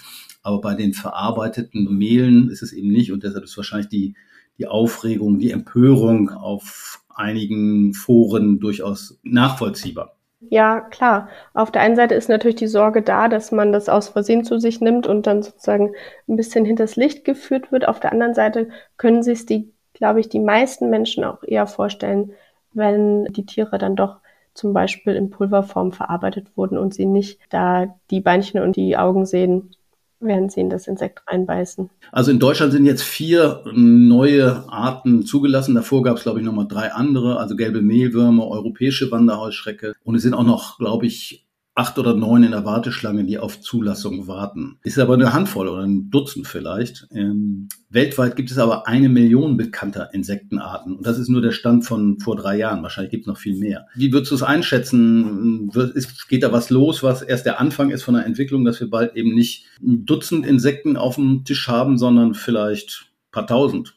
Aber 0.46 0.60
bei 0.60 0.74
den 0.74 0.92
verarbeiteten 0.92 1.98
Mehlen 1.98 2.50
ist 2.50 2.62
es 2.62 2.72
eben 2.72 2.92
nicht 2.92 3.10
und 3.10 3.24
deshalb 3.24 3.42
ist 3.42 3.56
wahrscheinlich 3.56 3.88
die, 3.88 4.14
die 4.58 4.68
Aufregung, 4.68 5.40
die 5.40 5.50
Empörung 5.50 6.30
auf 6.30 7.02
einigen 7.12 7.94
Foren 7.94 8.60
durchaus 8.60 9.18
nachvollziehbar. 9.24 10.14
Ja, 10.38 10.82
klar. 10.82 11.28
Auf 11.52 11.72
der 11.72 11.82
einen 11.82 11.96
Seite 11.96 12.14
ist 12.14 12.28
natürlich 12.28 12.54
die 12.54 12.68
Sorge 12.68 13.02
da, 13.02 13.26
dass 13.28 13.50
man 13.50 13.72
das 13.72 13.88
aus 13.88 14.06
Versehen 14.06 14.44
zu 14.44 14.60
sich 14.60 14.80
nimmt 14.80 15.08
und 15.08 15.26
dann 15.26 15.42
sozusagen 15.42 15.94
ein 16.28 16.36
bisschen 16.36 16.64
hinters 16.64 16.94
Licht 16.94 17.24
geführt 17.24 17.72
wird. 17.72 17.88
Auf 17.88 17.98
der 17.98 18.12
anderen 18.12 18.34
Seite 18.34 18.68
können 18.98 19.24
sich 19.24 19.46
die, 19.46 19.72
glaube 19.94 20.20
ich, 20.20 20.28
die 20.28 20.38
meisten 20.38 20.90
Menschen 20.90 21.24
auch 21.24 21.42
eher 21.42 21.66
vorstellen, 21.66 22.34
wenn 22.72 23.24
die 23.32 23.46
Tiere 23.46 23.78
dann 23.78 23.96
doch 23.96 24.18
zum 24.54 24.72
Beispiel 24.72 25.16
in 25.16 25.30
Pulverform 25.30 25.90
verarbeitet 25.90 26.56
wurden 26.56 26.78
und 26.78 26.94
sie 26.94 27.06
nicht 27.06 27.40
da 27.48 27.98
die 28.12 28.20
Beinchen 28.20 28.60
und 28.60 28.76
die 28.76 28.96
Augen 28.96 29.26
sehen 29.26 29.72
werden 30.20 30.48
sie 30.48 30.60
in 30.60 30.70
das 30.70 30.86
Insekt 30.86 31.22
reinbeißen. 31.26 31.90
Also 32.12 32.30
in 32.30 32.38
Deutschland 32.38 32.72
sind 32.72 32.86
jetzt 32.86 33.02
vier 33.02 33.62
neue 33.72 34.68
Arten 34.68 35.24
zugelassen. 35.24 35.74
Davor 35.74 36.02
gab 36.02 36.16
es, 36.16 36.22
glaube 36.22 36.40
ich, 36.40 36.44
nochmal 36.44 36.66
drei 36.68 36.92
andere, 36.92 37.38
also 37.38 37.56
gelbe 37.56 37.82
Mehlwürmer, 37.82 38.48
europäische 38.48 39.10
Wanderhausschrecke. 39.10 39.94
Und 40.04 40.14
es 40.14 40.22
sind 40.22 40.34
auch 40.34 40.44
noch, 40.44 40.78
glaube 40.78 41.06
ich, 41.06 41.45
acht 41.76 41.98
oder 41.98 42.14
neun 42.14 42.42
in 42.42 42.52
der 42.52 42.64
Warteschlange, 42.64 43.24
die 43.24 43.38
auf 43.38 43.60
Zulassung 43.60 44.26
warten. 44.26 44.78
Ist 44.82 44.98
aber 44.98 45.14
eine 45.14 45.34
Handvoll 45.34 45.68
oder 45.68 45.82
ein 45.82 46.10
Dutzend 46.10 46.48
vielleicht. 46.48 47.06
Ähm, 47.12 47.68
weltweit 47.90 48.34
gibt 48.34 48.50
es 48.50 48.56
aber 48.56 48.88
eine 48.88 49.10
Million 49.10 49.58
bekannter 49.58 50.08
Insektenarten. 50.14 50.96
Und 50.96 51.06
das 51.06 51.18
ist 51.18 51.28
nur 51.28 51.42
der 51.42 51.52
Stand 51.52 51.84
von 51.84 52.18
vor 52.18 52.34
drei 52.34 52.56
Jahren. 52.56 52.82
Wahrscheinlich 52.82 53.10
gibt 53.10 53.24
es 53.24 53.26
noch 53.26 53.36
viel 53.36 53.58
mehr. 53.58 53.86
Wie 53.94 54.10
würdest 54.10 54.30
du 54.32 54.36
es 54.36 54.42
einschätzen? 54.42 55.70
Ist, 55.94 56.28
geht 56.28 56.42
da 56.42 56.50
was 56.50 56.70
los, 56.70 57.02
was 57.02 57.20
erst 57.20 57.44
der 57.44 57.60
Anfang 57.60 57.90
ist 57.90 58.04
von 58.04 58.14
der 58.14 58.24
Entwicklung, 58.24 58.64
dass 58.64 58.80
wir 58.80 58.88
bald 58.88 59.14
eben 59.14 59.34
nicht 59.34 59.66
ein 59.82 60.06
Dutzend 60.06 60.46
Insekten 60.46 60.96
auf 60.96 61.16
dem 61.16 61.44
Tisch 61.44 61.68
haben, 61.68 61.98
sondern 61.98 62.32
vielleicht 62.32 63.06
ein 63.10 63.32
paar 63.32 63.46
tausend? 63.46 63.94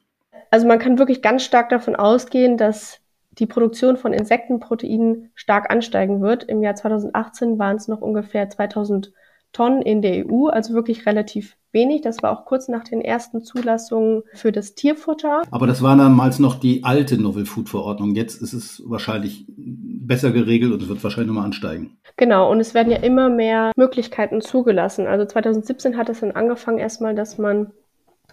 Also 0.51 0.67
man 0.67 0.79
kann 0.79 0.99
wirklich 0.99 1.21
ganz 1.21 1.43
stark 1.43 1.69
davon 1.69 1.95
ausgehen, 1.95 2.57
dass 2.57 2.99
die 3.39 3.45
Produktion 3.45 3.97
von 3.97 4.13
Insektenproteinen 4.13 5.31
stark 5.35 5.71
ansteigen 5.71 6.21
wird. 6.21 6.43
Im 6.43 6.61
Jahr 6.61 6.75
2018 6.75 7.57
waren 7.57 7.77
es 7.77 7.87
noch 7.87 8.01
ungefähr 8.01 8.49
2000 8.49 9.11
Tonnen 9.51 9.81
in 9.81 10.01
der 10.01 10.27
EU, 10.27 10.47
also 10.47 10.73
wirklich 10.73 11.07
relativ 11.07 11.57
wenig. 11.71 12.01
Das 12.01 12.21
war 12.21 12.31
auch 12.31 12.45
kurz 12.45 12.67
nach 12.67 12.83
den 12.83 13.01
ersten 13.01 13.41
Zulassungen 13.41 14.23
für 14.33 14.51
das 14.51 14.75
Tierfutter. 14.75 15.41
Aber 15.49 15.65
das 15.65 15.81
war 15.81 15.95
damals 15.97 16.39
noch 16.39 16.59
die 16.59 16.83
alte 16.83 17.19
Novel 17.19 17.45
Food 17.45 17.69
Verordnung. 17.69 18.13
Jetzt 18.13 18.41
ist 18.41 18.53
es 18.53 18.83
wahrscheinlich 18.85 19.45
besser 19.47 20.31
geregelt 20.31 20.71
und 20.71 20.81
es 20.83 20.89
wird 20.89 21.03
wahrscheinlich 21.03 21.29
nochmal 21.29 21.45
ansteigen. 21.45 21.97
Genau, 22.17 22.51
und 22.51 22.59
es 22.59 22.73
werden 22.73 22.91
ja 22.91 22.99
immer 22.99 23.29
mehr 23.29 23.71
Möglichkeiten 23.75 24.41
zugelassen. 24.41 25.07
Also 25.07 25.25
2017 25.25 25.97
hat 25.97 26.09
es 26.09 26.19
dann 26.19 26.31
angefangen 26.31 26.77
erstmal, 26.77 27.15
dass 27.15 27.37
man 27.37 27.71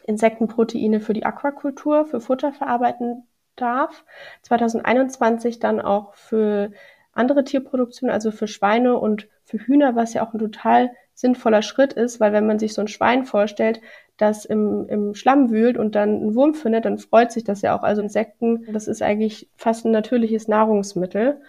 Insektenproteine 0.07 1.01
für 1.01 1.15
die 1.15 1.25
Aquakultur, 1.25 2.05
für 2.05 2.21
Futter 2.21 2.53
verarbeiten 2.53 3.25
darf. 3.57 4.05
2021 4.43 5.59
dann 5.59 5.81
auch 5.81 6.15
für 6.15 6.71
andere 7.13 7.45
Tierproduktion, 7.45 8.11
also 8.11 8.31
für 8.31 8.47
Schweine 8.47 8.99
und 8.99 9.29
für 9.45 9.59
Hühner, 9.59 9.97
was 9.97 10.15
ja 10.15 10.27
auch 10.27 10.35
ein 10.35 10.39
total 10.39 10.91
sinnvoller 11.15 11.63
Schritt 11.63 11.95
ist, 11.95 12.21
weil 12.21 12.33
wenn 12.33 12.47
man 12.47 12.59
sich 12.59 12.75
so 12.75 12.83
ein 12.83 12.89
Schwein 12.89 13.25
vorstellt, 13.25 13.81
das 14.19 14.45
im, 14.45 14.87
im 14.89 15.15
Schlamm 15.15 15.51
wühlt 15.51 15.79
und 15.79 15.95
dann 15.95 16.17
einen 16.17 16.35
Wurm 16.35 16.55
findet, 16.55 16.85
dann 16.85 16.99
freut 16.99 17.33
sich 17.33 17.45
das 17.45 17.63
ja 17.63 17.77
auch. 17.77 17.83
Also 17.83 18.03
Insekten, 18.03 18.67
das 18.73 18.87
ist 18.87 19.03
eigentlich 19.03 19.49
fast 19.57 19.85
ein 19.85 19.93
natürliches 19.93 20.49
Nahrungsmittel. 20.49 21.41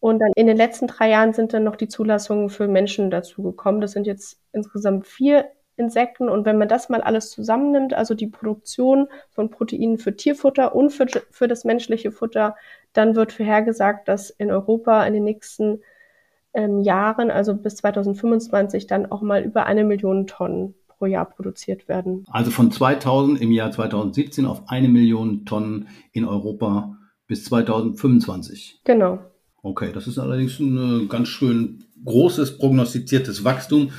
Und 0.00 0.18
dann 0.18 0.32
in 0.34 0.48
den 0.48 0.56
letzten 0.56 0.88
drei 0.88 1.10
Jahren 1.10 1.32
sind 1.32 1.52
dann 1.52 1.62
noch 1.62 1.76
die 1.76 1.86
Zulassungen 1.86 2.50
für 2.50 2.66
Menschen 2.66 3.10
dazugekommen. 3.10 3.80
Das 3.80 3.92
sind 3.92 4.06
jetzt 4.06 4.40
insgesamt 4.52 5.06
vier 5.06 5.46
Insekten. 5.76 6.28
Und 6.28 6.44
wenn 6.44 6.58
man 6.58 6.68
das 6.68 6.88
mal 6.88 7.00
alles 7.00 7.30
zusammennimmt, 7.30 7.94
also 7.94 8.14
die 8.14 8.26
Produktion 8.26 9.08
von 9.30 9.50
Proteinen 9.50 9.98
für 9.98 10.16
Tierfutter 10.16 10.74
und 10.74 10.90
für, 10.90 11.06
für 11.30 11.48
das 11.48 11.64
menschliche 11.64 12.12
Futter, 12.12 12.56
dann 12.92 13.14
wird 13.16 13.32
vorhergesagt, 13.32 14.08
dass 14.08 14.30
in 14.30 14.50
Europa 14.50 15.04
in 15.04 15.14
den 15.14 15.24
nächsten 15.24 15.80
ähm, 16.54 16.80
Jahren, 16.80 17.30
also 17.30 17.54
bis 17.54 17.76
2025, 17.76 18.86
dann 18.86 19.10
auch 19.10 19.22
mal 19.22 19.42
über 19.42 19.66
eine 19.66 19.84
Million 19.84 20.26
Tonnen 20.26 20.74
pro 20.86 21.06
Jahr 21.06 21.24
produziert 21.24 21.88
werden. 21.88 22.24
Also 22.30 22.50
von 22.50 22.70
2000 22.70 23.40
im 23.40 23.50
Jahr 23.50 23.72
2017 23.72 24.46
auf 24.46 24.62
eine 24.68 24.88
Million 24.88 25.44
Tonnen 25.44 25.88
in 26.12 26.24
Europa 26.24 26.96
bis 27.26 27.44
2025. 27.46 28.82
Genau. 28.84 29.18
Okay, 29.62 29.90
das 29.92 30.06
ist 30.06 30.18
allerdings 30.18 30.58
ein 30.58 31.08
ganz 31.08 31.28
schön 31.28 31.84
großes 32.04 32.58
prognostiziertes 32.58 33.44
Wachstum. 33.44 33.90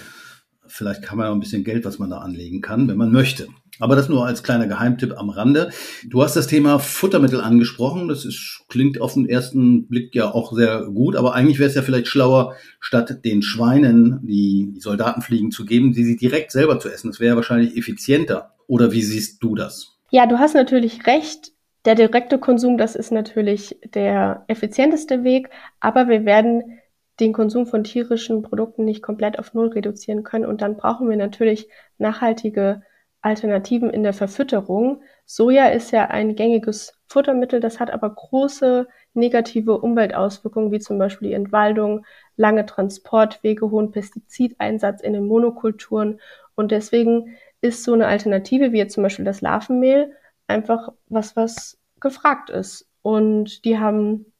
Vielleicht 0.75 1.03
kann 1.03 1.19
man 1.19 1.27
auch 1.27 1.33
ein 1.33 1.39
bisschen 1.39 1.63
Geld, 1.63 1.85
was 1.85 1.99
man 1.99 2.09
da 2.09 2.17
anlegen 2.17 2.61
kann, 2.61 2.87
wenn 2.87 2.97
man 2.97 3.11
möchte. 3.11 3.47
Aber 3.79 3.95
das 3.95 4.09
nur 4.09 4.25
als 4.25 4.41
kleiner 4.41 4.65
Geheimtipp 4.65 5.13
am 5.15 5.29
Rande. 5.29 5.69
Du 6.07 6.23
hast 6.23 6.35
das 6.35 6.47
Thema 6.47 6.79
Futtermittel 6.79 7.41
angesprochen. 7.41 8.07
Das 8.07 8.25
ist, 8.25 8.63
klingt 8.69 8.99
auf 8.99 9.13
den 9.13 9.29
ersten 9.29 9.87
Blick 9.87 10.15
ja 10.15 10.33
auch 10.33 10.51
sehr 10.51 10.85
gut, 10.85 11.15
aber 11.15 11.35
eigentlich 11.35 11.59
wäre 11.59 11.69
es 11.69 11.75
ja 11.75 11.83
vielleicht 11.83 12.07
schlauer, 12.07 12.55
statt 12.79 13.23
den 13.23 13.43
Schweinen 13.43 14.21
die 14.23 14.73
Soldatenfliegen 14.79 15.51
zu 15.51 15.63
geben, 15.63 15.93
die 15.93 16.05
sie 16.05 16.15
direkt 16.15 16.51
selber 16.51 16.79
zu 16.79 16.89
essen. 16.89 17.11
Das 17.11 17.19
wäre 17.19 17.35
wahrscheinlich 17.35 17.77
effizienter. 17.77 18.55
Oder 18.65 18.91
wie 18.91 19.03
siehst 19.03 19.43
du 19.43 19.53
das? 19.53 19.95
Ja, 20.09 20.25
du 20.25 20.39
hast 20.39 20.55
natürlich 20.55 21.05
recht. 21.05 21.51
Der 21.85 21.93
direkte 21.93 22.39
Konsum, 22.39 22.79
das 22.79 22.95
ist 22.95 23.11
natürlich 23.11 23.77
der 23.93 24.43
effizienteste 24.47 25.23
Weg, 25.23 25.49
aber 25.79 26.07
wir 26.07 26.25
werden 26.25 26.79
den 27.19 27.33
Konsum 27.33 27.67
von 27.67 27.83
tierischen 27.83 28.41
Produkten 28.41 28.85
nicht 28.85 29.01
komplett 29.03 29.37
auf 29.39 29.53
Null 29.53 29.69
reduzieren 29.69 30.23
können. 30.23 30.45
Und 30.45 30.61
dann 30.61 30.77
brauchen 30.77 31.09
wir 31.09 31.17
natürlich 31.17 31.69
nachhaltige 31.97 32.81
Alternativen 33.21 33.89
in 33.89 34.03
der 34.03 34.13
Verfütterung. 34.13 35.01
Soja 35.25 35.67
ist 35.67 35.91
ja 35.91 36.05
ein 36.05 36.35
gängiges 36.35 36.99
Futtermittel, 37.07 37.59
das 37.59 37.79
hat 37.79 37.91
aber 37.91 38.09
große 38.09 38.87
negative 39.13 39.79
Umweltauswirkungen, 39.79 40.71
wie 40.71 40.79
zum 40.79 40.97
Beispiel 40.97 41.29
die 41.29 41.35
Entwaldung, 41.35 42.05
lange 42.35 42.65
Transportwege, 42.65 43.69
hohen 43.69 43.91
Pestizideinsatz 43.91 45.01
in 45.01 45.13
den 45.13 45.27
Monokulturen. 45.27 46.19
Und 46.55 46.71
deswegen 46.71 47.37
ist 47.61 47.83
so 47.83 47.93
eine 47.93 48.07
Alternative, 48.07 48.73
wie 48.73 48.79
jetzt 48.79 48.93
zum 48.93 49.03
Beispiel 49.03 49.25
das 49.25 49.41
Larvenmehl, 49.41 50.13
einfach 50.47 50.91
was, 51.07 51.35
was 51.35 51.79
gefragt 52.01 52.49
ist. 52.49 52.89
Und 53.01 53.63
die 53.63 53.79
haben 53.79 54.32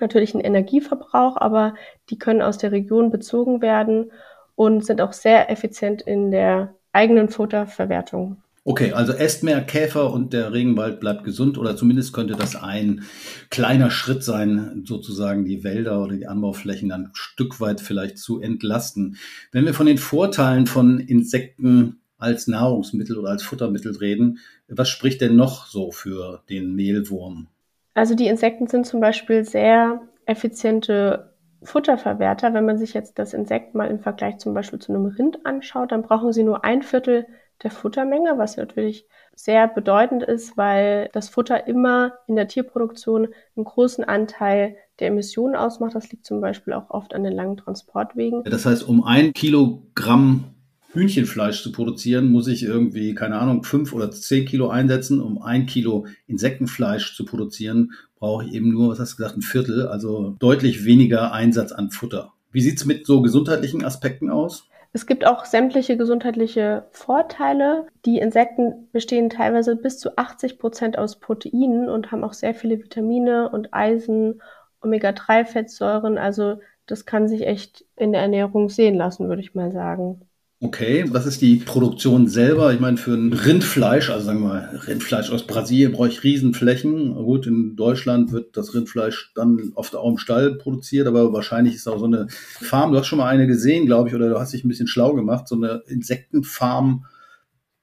natürlich 0.00 0.34
einen 0.34 0.44
Energieverbrauch, 0.44 1.36
aber 1.36 1.74
die 2.10 2.18
können 2.18 2.42
aus 2.42 2.58
der 2.58 2.72
Region 2.72 3.10
bezogen 3.10 3.62
werden 3.62 4.12
und 4.54 4.84
sind 4.84 5.00
auch 5.00 5.12
sehr 5.12 5.50
effizient 5.50 6.02
in 6.02 6.30
der 6.30 6.74
eigenen 6.92 7.28
Futterverwertung. 7.28 8.42
Okay, 8.66 8.92
also 8.92 9.12
esst 9.12 9.42
mehr 9.42 9.60
Käfer 9.60 10.10
und 10.10 10.32
der 10.32 10.54
Regenwald 10.54 10.98
bleibt 10.98 11.24
gesund 11.24 11.58
oder 11.58 11.76
zumindest 11.76 12.14
könnte 12.14 12.34
das 12.34 12.56
ein 12.56 13.02
kleiner 13.50 13.90
Schritt 13.90 14.24
sein, 14.24 14.84
sozusagen 14.86 15.44
die 15.44 15.64
Wälder 15.64 16.02
oder 16.02 16.16
die 16.16 16.26
Anbauflächen 16.26 16.88
dann 16.88 17.06
ein 17.06 17.10
Stück 17.12 17.60
weit 17.60 17.82
vielleicht 17.82 18.16
zu 18.16 18.40
entlasten. 18.40 19.18
Wenn 19.52 19.66
wir 19.66 19.74
von 19.74 19.84
den 19.84 19.98
Vorteilen 19.98 20.66
von 20.66 20.98
Insekten 20.98 22.00
als 22.16 22.46
Nahrungsmittel 22.46 23.18
oder 23.18 23.28
als 23.28 23.42
Futtermittel 23.42 23.94
reden, 23.98 24.38
was 24.66 24.88
spricht 24.88 25.20
denn 25.20 25.36
noch 25.36 25.66
so 25.66 25.90
für 25.90 26.42
den 26.48 26.74
Mehlwurm? 26.74 27.48
Also 27.94 28.14
die 28.14 28.26
Insekten 28.26 28.66
sind 28.66 28.86
zum 28.86 29.00
Beispiel 29.00 29.44
sehr 29.44 30.02
effiziente 30.26 31.34
Futterverwerter. 31.62 32.52
Wenn 32.52 32.66
man 32.66 32.78
sich 32.78 32.92
jetzt 32.92 33.18
das 33.18 33.32
Insekt 33.32 33.74
mal 33.74 33.88
im 33.88 34.00
Vergleich 34.00 34.38
zum 34.38 34.52
Beispiel 34.52 34.80
zu 34.80 34.92
einem 34.92 35.06
Rind 35.06 35.46
anschaut, 35.46 35.92
dann 35.92 36.02
brauchen 36.02 36.32
sie 36.32 36.42
nur 36.42 36.64
ein 36.64 36.82
Viertel 36.82 37.26
der 37.62 37.70
Futtermenge, 37.70 38.34
was 38.36 38.56
natürlich 38.56 39.06
sehr 39.34 39.68
bedeutend 39.68 40.22
ist, 40.22 40.56
weil 40.56 41.08
das 41.12 41.28
Futter 41.28 41.66
immer 41.66 42.14
in 42.26 42.36
der 42.36 42.48
Tierproduktion 42.48 43.28
einen 43.56 43.64
großen 43.64 44.04
Anteil 44.04 44.76
der 45.00 45.08
Emissionen 45.08 45.56
ausmacht. 45.56 45.94
Das 45.94 46.10
liegt 46.10 46.26
zum 46.26 46.40
Beispiel 46.40 46.72
auch 46.72 46.90
oft 46.90 47.14
an 47.14 47.24
den 47.24 47.32
langen 47.32 47.56
Transportwegen. 47.56 48.44
Das 48.44 48.66
heißt, 48.66 48.86
um 48.86 49.04
ein 49.04 49.32
Kilogramm 49.32 50.53
Hühnchenfleisch 50.94 51.62
zu 51.62 51.72
produzieren, 51.72 52.30
muss 52.30 52.46
ich 52.46 52.62
irgendwie, 52.62 53.14
keine 53.14 53.38
Ahnung, 53.38 53.64
fünf 53.64 53.92
oder 53.92 54.10
zehn 54.10 54.46
Kilo 54.46 54.68
einsetzen. 54.68 55.20
Um 55.20 55.42
ein 55.42 55.66
Kilo 55.66 56.06
Insektenfleisch 56.26 57.16
zu 57.16 57.24
produzieren, 57.24 57.92
brauche 58.16 58.44
ich 58.44 58.54
eben 58.54 58.72
nur, 58.72 58.90
was 58.90 59.00
hast 59.00 59.12
du 59.12 59.16
gesagt, 59.16 59.36
ein 59.36 59.42
Viertel, 59.42 59.88
also 59.88 60.36
deutlich 60.38 60.84
weniger 60.84 61.32
Einsatz 61.32 61.72
an 61.72 61.90
Futter. 61.90 62.32
Wie 62.52 62.60
sieht's 62.60 62.84
mit 62.84 63.06
so 63.06 63.20
gesundheitlichen 63.20 63.84
Aspekten 63.84 64.30
aus? 64.30 64.68
Es 64.92 65.06
gibt 65.06 65.26
auch 65.26 65.44
sämtliche 65.44 65.96
gesundheitliche 65.96 66.86
Vorteile. 66.92 67.88
Die 68.04 68.18
Insekten 68.18 68.88
bestehen 68.92 69.28
teilweise 69.28 69.74
bis 69.74 69.98
zu 69.98 70.16
80 70.16 70.60
Prozent 70.60 70.96
aus 70.96 71.18
Proteinen 71.18 71.88
und 71.88 72.12
haben 72.12 72.22
auch 72.22 72.32
sehr 72.32 72.54
viele 72.54 72.78
Vitamine 72.78 73.48
und 73.48 73.74
Eisen, 73.74 74.40
Omega-3-Fettsäuren. 74.82 76.16
Also 76.16 76.60
das 76.86 77.06
kann 77.06 77.26
sich 77.26 77.44
echt 77.44 77.84
in 77.96 78.12
der 78.12 78.22
Ernährung 78.22 78.68
sehen 78.68 78.94
lassen, 78.94 79.28
würde 79.28 79.42
ich 79.42 79.56
mal 79.56 79.72
sagen. 79.72 80.28
Okay, 80.60 81.04
was 81.08 81.26
ist 81.26 81.42
die 81.42 81.56
Produktion 81.56 82.26
selber? 82.26 82.72
Ich 82.72 82.80
meine, 82.80 82.96
für 82.96 83.12
ein 83.12 83.32
Rindfleisch, 83.32 84.08
also 84.08 84.24
sagen 84.24 84.40
wir 84.40 84.48
mal, 84.48 84.80
Rindfleisch 84.86 85.30
aus 85.30 85.46
Brasilien 85.46 85.92
brauche 85.92 86.08
ich 86.08 86.24
Riesenflächen. 86.24 87.12
Gut, 87.14 87.46
in 87.46 87.76
Deutschland 87.76 88.32
wird 88.32 88.56
das 88.56 88.72
Rindfleisch 88.72 89.32
dann 89.34 89.72
oft 89.74 89.94
auch 89.94 90.08
im 90.08 90.16
Stall 90.16 90.54
produziert, 90.54 91.06
aber 91.06 91.32
wahrscheinlich 91.32 91.74
ist 91.74 91.86
auch 91.86 91.98
so 91.98 92.06
eine 92.06 92.28
Farm, 92.30 92.92
du 92.92 92.98
hast 92.98 93.08
schon 93.08 93.18
mal 93.18 93.28
eine 93.28 93.46
gesehen, 93.46 93.84
glaube 93.84 94.08
ich, 94.08 94.14
oder 94.14 94.30
du 94.30 94.38
hast 94.38 94.54
dich 94.54 94.64
ein 94.64 94.68
bisschen 94.68 94.86
schlau 94.86 95.12
gemacht, 95.12 95.48
so 95.48 95.56
eine 95.56 95.82
Insektenfarm 95.86 97.04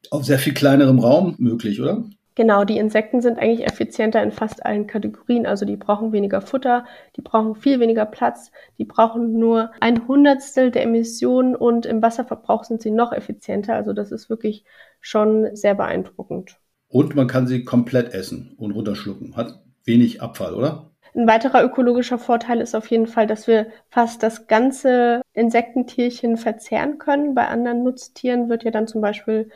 auf 0.09 0.25
sehr 0.25 0.39
viel 0.39 0.53
kleinerem 0.53 0.97
Raum 0.97 1.35
möglich, 1.37 1.81
oder? 1.81 2.05
Genau, 2.41 2.63
die 2.63 2.79
Insekten 2.79 3.21
sind 3.21 3.37
eigentlich 3.37 3.67
effizienter 3.67 4.23
in 4.23 4.31
fast 4.31 4.65
allen 4.65 4.87
Kategorien. 4.87 5.45
Also 5.45 5.63
die 5.63 5.75
brauchen 5.75 6.11
weniger 6.11 6.41
Futter, 6.41 6.85
die 7.15 7.21
brauchen 7.21 7.53
viel 7.53 7.79
weniger 7.79 8.07
Platz, 8.07 8.51
die 8.79 8.83
brauchen 8.83 9.37
nur 9.37 9.69
ein 9.79 10.07
Hundertstel 10.07 10.71
der 10.71 10.81
Emissionen 10.81 11.55
und 11.55 11.85
im 11.85 12.01
Wasserverbrauch 12.01 12.63
sind 12.63 12.81
sie 12.81 12.89
noch 12.89 13.13
effizienter. 13.13 13.75
Also 13.75 13.93
das 13.93 14.11
ist 14.11 14.31
wirklich 14.31 14.65
schon 15.01 15.55
sehr 15.55 15.75
beeindruckend. 15.75 16.57
Und 16.87 17.13
man 17.13 17.27
kann 17.27 17.45
sie 17.45 17.63
komplett 17.63 18.11
essen 18.15 18.55
und 18.57 18.71
runterschlucken. 18.71 19.37
Hat 19.37 19.61
wenig 19.83 20.23
Abfall, 20.23 20.55
oder? 20.55 20.89
Ein 21.13 21.27
weiterer 21.27 21.63
ökologischer 21.63 22.17
Vorteil 22.17 22.59
ist 22.59 22.73
auf 22.73 22.89
jeden 22.89 23.05
Fall, 23.05 23.27
dass 23.27 23.45
wir 23.45 23.67
fast 23.89 24.23
das 24.23 24.47
ganze 24.47 25.21
Insektentierchen 25.33 26.37
verzehren 26.37 26.97
können. 26.97 27.35
Bei 27.35 27.49
anderen 27.49 27.83
Nutztieren 27.83 28.49
wird 28.49 28.63
ja 28.63 28.71
dann 28.71 28.87
zum 28.87 29.01
Beispiel 29.01 29.51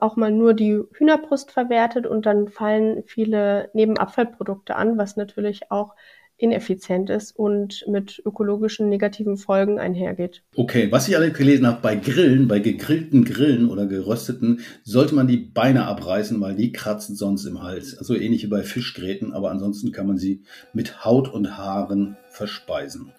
auch 0.00 0.16
mal 0.16 0.30
nur 0.30 0.54
die 0.54 0.80
Hühnerbrust 0.92 1.50
verwertet 1.50 2.06
und 2.06 2.26
dann 2.26 2.48
fallen 2.48 3.02
viele 3.06 3.70
Nebenabfallprodukte 3.74 4.76
an, 4.76 4.98
was 4.98 5.16
natürlich 5.16 5.70
auch 5.70 5.94
ineffizient 6.42 7.08
ist 7.08 7.36
und 7.36 7.84
mit 7.86 8.20
ökologischen 8.26 8.88
negativen 8.88 9.36
Folgen 9.36 9.78
einhergeht. 9.78 10.42
Okay, 10.56 10.90
was 10.90 11.06
ich 11.06 11.16
alle 11.16 11.30
gelesen 11.30 11.68
habe, 11.68 11.78
bei 11.80 11.94
Grillen, 11.94 12.48
bei 12.48 12.58
gegrillten 12.58 13.24
Grillen 13.24 13.70
oder 13.70 13.86
gerösteten, 13.86 14.60
sollte 14.82 15.14
man 15.14 15.28
die 15.28 15.36
Beine 15.36 15.86
abreißen, 15.86 16.40
weil 16.40 16.56
die 16.56 16.72
kratzen 16.72 17.14
sonst 17.14 17.44
im 17.44 17.62
Hals. 17.62 17.96
Also 17.96 18.16
ähnlich 18.16 18.42
wie 18.42 18.48
bei 18.48 18.62
Fischgräten, 18.62 19.32
aber 19.32 19.52
ansonsten 19.52 19.92
kann 19.92 20.08
man 20.08 20.18
sie 20.18 20.42
mit 20.72 21.04
Haut 21.04 21.32
und 21.32 21.56
Haaren 21.56 22.16
verspeisen. 22.28 23.12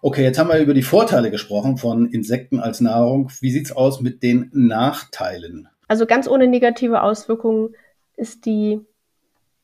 Okay, 0.00 0.22
jetzt 0.22 0.38
haben 0.38 0.48
wir 0.48 0.60
über 0.60 0.72
die 0.72 0.82
Vorteile 0.82 1.30
gesprochen 1.30 1.76
von 1.76 2.06
Insekten 2.06 2.60
als 2.60 2.80
Nahrung. 2.80 3.30
Wie 3.40 3.50
sieht's 3.50 3.72
aus 3.72 4.00
mit 4.00 4.22
den 4.22 4.48
Nachteilen? 4.52 5.68
Also 5.90 6.06
ganz 6.06 6.28
ohne 6.28 6.46
negative 6.46 7.02
Auswirkungen 7.02 7.74
ist 8.16 8.46
die 8.46 8.78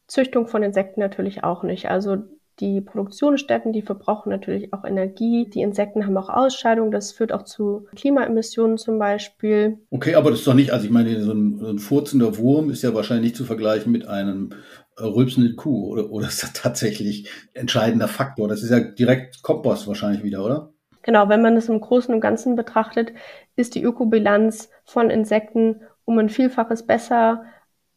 Züchtung 0.08 0.48
von 0.48 0.64
Insekten 0.64 0.98
natürlich 0.98 1.44
auch 1.44 1.62
nicht. 1.62 1.88
Also 1.88 2.16
die 2.58 2.80
Produktionsstätten, 2.80 3.72
die 3.72 3.82
verbrauchen 3.82 4.30
natürlich 4.30 4.72
auch 4.72 4.82
Energie. 4.82 5.48
Die 5.48 5.60
Insekten 5.60 6.04
haben 6.04 6.16
auch 6.16 6.28
Ausscheidungen. 6.28 6.90
Das 6.90 7.12
führt 7.12 7.30
auch 7.30 7.44
zu 7.44 7.86
Klimaemissionen 7.94 8.76
zum 8.76 8.98
Beispiel. 8.98 9.78
Okay, 9.90 10.16
aber 10.16 10.30
das 10.30 10.40
ist 10.40 10.48
doch 10.48 10.54
nicht, 10.54 10.72
also 10.72 10.84
ich 10.84 10.90
meine, 10.90 11.22
so 11.22 11.30
ein, 11.30 11.58
so 11.60 11.68
ein 11.68 11.78
furzender 11.78 12.36
Wurm 12.38 12.70
ist 12.70 12.82
ja 12.82 12.92
wahrscheinlich 12.92 13.26
nicht 13.26 13.36
zu 13.36 13.44
vergleichen 13.44 13.92
mit 13.92 14.08
einem 14.08 14.50
rülpsenden 14.98 15.54
Kuh 15.54 15.92
oder, 15.92 16.10
oder 16.10 16.26
ist 16.26 16.42
das 16.42 16.54
tatsächlich 16.54 17.30
entscheidender 17.54 18.08
Faktor? 18.08 18.48
Das 18.48 18.64
ist 18.64 18.70
ja 18.70 18.80
direkt 18.80 19.44
Kompost 19.44 19.86
wahrscheinlich 19.86 20.24
wieder, 20.24 20.44
oder? 20.44 20.72
Genau, 21.02 21.28
wenn 21.28 21.40
man 21.40 21.56
es 21.56 21.68
im 21.68 21.80
Großen 21.80 22.12
und 22.12 22.20
Ganzen 22.20 22.56
betrachtet, 22.56 23.12
ist 23.54 23.76
die 23.76 23.82
Ökobilanz 23.84 24.70
von 24.82 25.08
Insekten 25.08 25.82
um 26.06 26.18
ein 26.18 26.30
Vielfaches 26.30 26.86
besser 26.86 27.44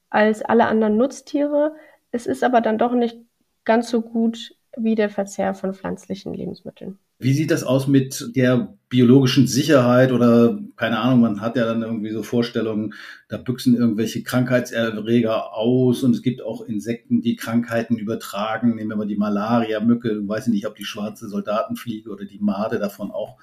als 0.10 0.42
alle 0.42 0.66
anderen 0.66 0.98
Nutztiere. 0.98 1.76
Es 2.12 2.26
ist 2.26 2.44
aber 2.44 2.60
dann 2.60 2.78
doch 2.78 2.94
nicht 2.94 3.18
ganz 3.64 3.90
so 3.90 4.02
gut 4.02 4.56
wie 4.76 4.96
der 4.96 5.10
Verzehr 5.10 5.54
von 5.54 5.74
pflanzlichen 5.74 6.34
Lebensmitteln. 6.34 6.98
Wie 7.22 7.34
sieht 7.34 7.52
das 7.52 7.64
aus 7.66 7.88
mit 7.88 8.32
der 8.36 8.78
biologischen 8.88 9.46
Sicherheit 9.46 10.14
oder 10.14 10.58
keine 10.78 11.00
Ahnung, 11.00 11.20
man 11.20 11.42
hat 11.42 11.58
ja 11.58 11.66
dann 11.66 11.82
irgendwie 11.82 12.12
so 12.12 12.24
Vorstellungen, 12.24 12.94
da 13.28 13.36
büchsen 13.36 13.76
irgendwelche 13.76 14.24
Krankheitserreger 14.24 15.54
aus 15.54 16.02
und 16.04 16.16
es 16.16 16.22
gibt 16.22 16.42
auch 16.42 16.62
Insekten, 16.62 17.22
die 17.22 17.36
Krankheiten 17.36 17.98
übertragen. 17.98 18.76
Nehmen 18.76 18.92
wir 18.92 18.96
mal 18.96 19.06
die 19.06 19.18
Malaria-Mücke, 19.18 20.28
weiß 20.28 20.48
ich 20.48 20.54
nicht, 20.54 20.66
ob 20.66 20.76
die 20.76 20.86
schwarze 20.86 21.28
Soldatenfliege 21.28 22.10
oder 22.10 22.24
die 22.24 22.40
Made 22.40 22.80
davon 22.80 23.12
auch 23.12 23.36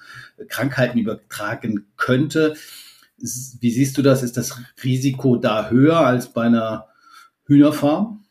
Krankheiten 0.47 0.97
übertragen 0.97 1.85
könnte. 1.97 2.55
Wie 3.17 3.71
siehst 3.71 3.97
du 3.97 4.01
das? 4.01 4.23
Ist 4.23 4.37
das 4.37 4.59
Risiko 4.83 5.37
da 5.37 5.69
höher 5.69 5.99
als 5.99 6.27
bei 6.27 6.43
einer 6.43 6.87
Hühnerfarm? 7.45 8.23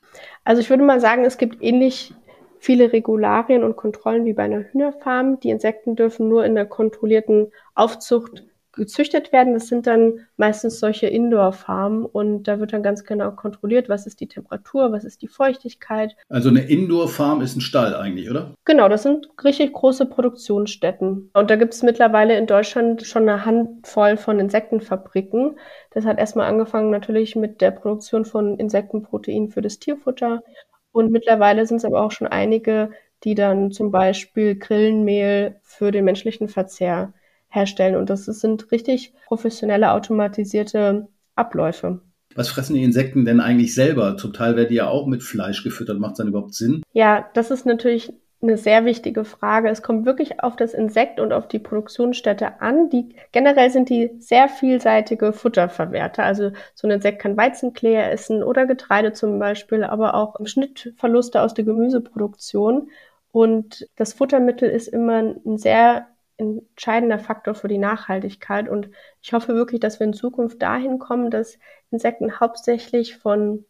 Also 0.44 0.60
ich 0.60 0.70
würde 0.70 0.84
mal 0.84 1.00
sagen, 1.00 1.24
es 1.24 1.38
gibt 1.38 1.62
ähnlich 1.62 2.14
viele 2.58 2.92
Regularien 2.92 3.64
und 3.64 3.76
Kontrollen 3.76 4.24
wie 4.24 4.32
bei 4.32 4.44
einer 4.44 4.64
Hühnerfarm. 4.64 5.40
Die 5.40 5.50
Insekten 5.50 5.96
dürfen 5.96 6.28
nur 6.28 6.44
in 6.44 6.54
der 6.54 6.66
kontrollierten 6.66 7.52
Aufzucht 7.74 8.44
gezüchtet 8.76 9.32
werden. 9.32 9.54
Das 9.54 9.68
sind 9.68 9.86
dann 9.86 10.26
meistens 10.36 10.78
solche 10.78 11.08
Indoor-Farmen 11.08 12.04
und 12.04 12.44
da 12.44 12.60
wird 12.60 12.72
dann 12.72 12.82
ganz 12.82 13.04
genau 13.04 13.32
kontrolliert, 13.32 13.88
was 13.88 14.06
ist 14.06 14.20
die 14.20 14.28
Temperatur, 14.28 14.92
was 14.92 15.04
ist 15.04 15.22
die 15.22 15.28
Feuchtigkeit. 15.28 16.14
Also 16.28 16.50
eine 16.50 16.60
Indoor-Farm 16.60 17.40
ist 17.40 17.56
ein 17.56 17.60
Stall 17.60 17.94
eigentlich, 17.96 18.30
oder? 18.30 18.54
Genau, 18.64 18.88
das 18.88 19.02
sind 19.02 19.28
richtig 19.42 19.72
große 19.72 20.06
Produktionsstätten. 20.06 21.30
Und 21.32 21.50
da 21.50 21.56
gibt 21.56 21.74
es 21.74 21.82
mittlerweile 21.82 22.36
in 22.36 22.46
Deutschland 22.46 23.04
schon 23.04 23.28
eine 23.28 23.44
Handvoll 23.44 24.16
von 24.16 24.38
Insektenfabriken. 24.38 25.58
Das 25.90 26.04
hat 26.04 26.18
erstmal 26.18 26.46
angefangen 26.46 26.90
natürlich 26.90 27.34
mit 27.34 27.60
der 27.60 27.72
Produktion 27.72 28.24
von 28.24 28.58
Insektenprotein 28.58 29.48
für 29.48 29.62
das 29.62 29.78
Tierfutter. 29.78 30.42
Und 30.92 31.10
mittlerweile 31.10 31.66
sind 31.66 31.78
es 31.78 31.84
aber 31.84 32.02
auch 32.02 32.12
schon 32.12 32.26
einige, 32.26 32.90
die 33.24 33.34
dann 33.34 33.70
zum 33.72 33.90
Beispiel 33.90 34.56
Grillenmehl 34.56 35.56
für 35.62 35.90
den 35.90 36.04
menschlichen 36.04 36.48
Verzehr 36.48 37.12
herstellen. 37.56 37.96
Und 37.96 38.08
das 38.10 38.26
sind 38.26 38.70
richtig 38.70 39.12
professionelle, 39.26 39.90
automatisierte 39.90 41.08
Abläufe. 41.34 42.00
Was 42.36 42.48
fressen 42.48 42.74
die 42.74 42.84
Insekten 42.84 43.24
denn 43.24 43.40
eigentlich 43.40 43.74
selber? 43.74 44.16
Zum 44.16 44.32
Teil 44.32 44.56
werden 44.56 44.68
die 44.68 44.76
ja 44.76 44.88
auch 44.88 45.06
mit 45.06 45.22
Fleisch 45.22 45.64
gefüttert. 45.64 45.98
Macht 45.98 46.12
es 46.12 46.18
dann 46.18 46.28
überhaupt 46.28 46.54
Sinn? 46.54 46.82
Ja, 46.92 47.28
das 47.34 47.50
ist 47.50 47.64
natürlich 47.64 48.12
eine 48.42 48.58
sehr 48.58 48.84
wichtige 48.84 49.24
Frage. 49.24 49.70
Es 49.70 49.82
kommt 49.82 50.04
wirklich 50.04 50.42
auf 50.42 50.56
das 50.56 50.74
Insekt 50.74 51.18
und 51.18 51.32
auf 51.32 51.48
die 51.48 51.58
Produktionsstätte 51.58 52.60
an. 52.60 52.90
Die, 52.90 53.16
generell 53.32 53.70
sind 53.70 53.88
die 53.88 54.10
sehr 54.18 54.48
vielseitige 54.48 55.32
Futterverwerter. 55.32 56.22
Also 56.22 56.50
so 56.74 56.86
ein 56.86 56.92
Insekt 56.92 57.20
kann 57.20 57.36
Weizenklee 57.36 57.96
essen 57.96 58.42
oder 58.42 58.66
Getreide 58.66 59.14
zum 59.14 59.38
Beispiel, 59.38 59.84
aber 59.84 60.14
auch 60.14 60.36
Schnittverluste 60.44 61.40
aus 61.40 61.54
der 61.54 61.64
Gemüseproduktion. 61.64 62.90
Und 63.32 63.88
das 63.96 64.12
Futtermittel 64.12 64.68
ist 64.68 64.88
immer 64.88 65.18
ein 65.18 65.58
sehr 65.58 66.06
entscheidender 66.38 67.18
Faktor 67.18 67.54
für 67.54 67.68
die 67.68 67.78
Nachhaltigkeit. 67.78 68.68
Und 68.68 68.90
ich 69.22 69.32
hoffe 69.32 69.54
wirklich, 69.54 69.80
dass 69.80 70.00
wir 70.00 70.06
in 70.06 70.12
Zukunft 70.12 70.60
dahin 70.62 70.98
kommen, 70.98 71.30
dass 71.30 71.58
Insekten 71.90 72.40
hauptsächlich 72.40 73.16
von 73.16 73.64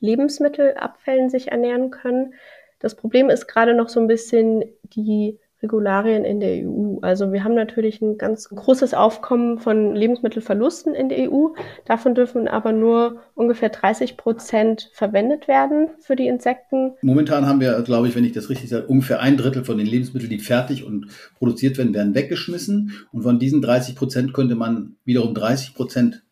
Lebensmittelabfällen 0.00 1.30
sich 1.30 1.48
ernähren 1.48 1.90
können. 1.90 2.34
Das 2.78 2.94
Problem 2.94 3.30
ist 3.30 3.48
gerade 3.48 3.74
noch 3.74 3.88
so 3.88 4.00
ein 4.00 4.06
bisschen 4.06 4.64
die 4.82 5.38
Regularien 5.62 6.24
in 6.24 6.38
der 6.38 6.64
EU. 6.64 6.98
Also 7.02 7.32
wir 7.32 7.42
haben 7.42 7.54
natürlich 7.54 8.00
ein 8.00 8.16
ganz 8.16 8.48
großes 8.48 8.94
Aufkommen 8.94 9.58
von 9.58 9.94
Lebensmittelverlusten 9.94 10.94
in 10.94 11.08
der 11.08 11.30
EU. 11.30 11.48
Davon 11.84 12.14
dürfen 12.14 12.46
aber 12.46 12.72
nur 12.72 13.22
ungefähr 13.34 13.68
30 13.68 14.16
Prozent 14.16 14.90
verwendet 14.92 15.48
werden 15.48 15.90
für 16.00 16.14
die 16.14 16.28
Insekten. 16.28 16.92
Momentan 17.02 17.46
haben 17.46 17.60
wir, 17.60 17.80
glaube 17.82 18.06
ich, 18.06 18.14
wenn 18.14 18.24
ich 18.24 18.32
das 18.32 18.50
richtig 18.50 18.70
sage, 18.70 18.86
ungefähr 18.86 19.20
ein 19.20 19.36
Drittel 19.36 19.64
von 19.64 19.78
den 19.78 19.86
Lebensmitteln, 19.86 20.30
die 20.30 20.38
fertig 20.38 20.84
und 20.84 21.08
produziert 21.38 21.76
werden, 21.76 21.92
werden 21.92 22.14
weggeschmissen. 22.14 22.92
Und 23.12 23.22
von 23.22 23.40
diesen 23.40 23.60
30 23.60 23.96
Prozent 23.96 24.32
könnte 24.32 24.54
man 24.54 24.96
wiederum 25.04 25.34
30 25.34 25.74
Prozent 25.74 26.22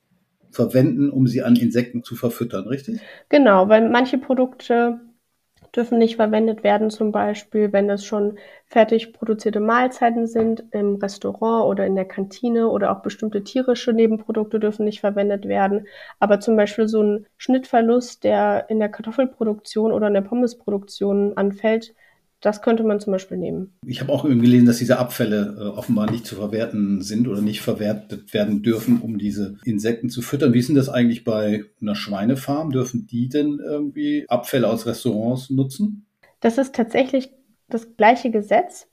verwenden, 0.50 1.10
um 1.10 1.26
sie 1.26 1.42
an 1.42 1.56
Insekten 1.56 2.02
zu 2.02 2.14
verfüttern, 2.14 2.66
richtig? 2.66 3.00
Genau, 3.28 3.68
weil 3.68 3.88
manche 3.90 4.18
Produkte 4.18 5.00
dürfen 5.76 5.98
nicht 5.98 6.16
verwendet 6.16 6.64
werden, 6.64 6.90
zum 6.90 7.12
Beispiel, 7.12 7.72
wenn 7.72 7.90
es 7.90 8.04
schon 8.04 8.38
fertig 8.66 9.12
produzierte 9.12 9.60
Mahlzeiten 9.60 10.26
sind 10.26 10.64
im 10.72 10.96
Restaurant 10.96 11.66
oder 11.66 11.86
in 11.86 11.94
der 11.94 12.06
Kantine 12.06 12.68
oder 12.68 12.90
auch 12.90 13.02
bestimmte 13.02 13.44
tierische 13.44 13.92
Nebenprodukte 13.92 14.58
dürfen 14.58 14.84
nicht 14.84 15.00
verwendet 15.00 15.46
werden. 15.46 15.86
Aber 16.18 16.40
zum 16.40 16.56
Beispiel 16.56 16.88
so 16.88 17.02
ein 17.02 17.26
Schnittverlust, 17.36 18.24
der 18.24 18.68
in 18.70 18.78
der 18.80 18.88
Kartoffelproduktion 18.88 19.92
oder 19.92 20.08
in 20.08 20.14
der 20.14 20.22
Pommesproduktion 20.22 21.36
anfällt, 21.36 21.94
das 22.46 22.62
könnte 22.62 22.84
man 22.84 23.00
zum 23.00 23.12
Beispiel 23.12 23.38
nehmen. 23.38 23.76
Ich 23.84 24.00
habe 24.00 24.12
auch 24.12 24.22
gelesen, 24.22 24.66
dass 24.66 24.78
diese 24.78 25.00
Abfälle 25.00 25.56
äh, 25.58 25.76
offenbar 25.76 26.08
nicht 26.08 26.24
zu 26.24 26.36
verwerten 26.36 27.02
sind 27.02 27.26
oder 27.26 27.40
nicht 27.40 27.60
verwertet 27.60 28.32
werden 28.32 28.62
dürfen, 28.62 29.00
um 29.00 29.18
diese 29.18 29.56
Insekten 29.64 30.10
zu 30.10 30.22
füttern. 30.22 30.52
Wie 30.52 30.60
ist 30.60 30.68
denn 30.68 30.76
das 30.76 30.88
eigentlich 30.88 31.24
bei 31.24 31.64
einer 31.82 31.96
Schweinefarm? 31.96 32.70
Dürfen 32.70 33.08
die 33.08 33.28
denn 33.28 33.58
irgendwie 33.58 34.26
Abfälle 34.28 34.68
aus 34.68 34.86
Restaurants 34.86 35.50
nutzen? 35.50 36.06
Das 36.38 36.56
ist 36.56 36.72
tatsächlich 36.72 37.30
das 37.68 37.96
gleiche 37.96 38.30
Gesetz. 38.30 38.86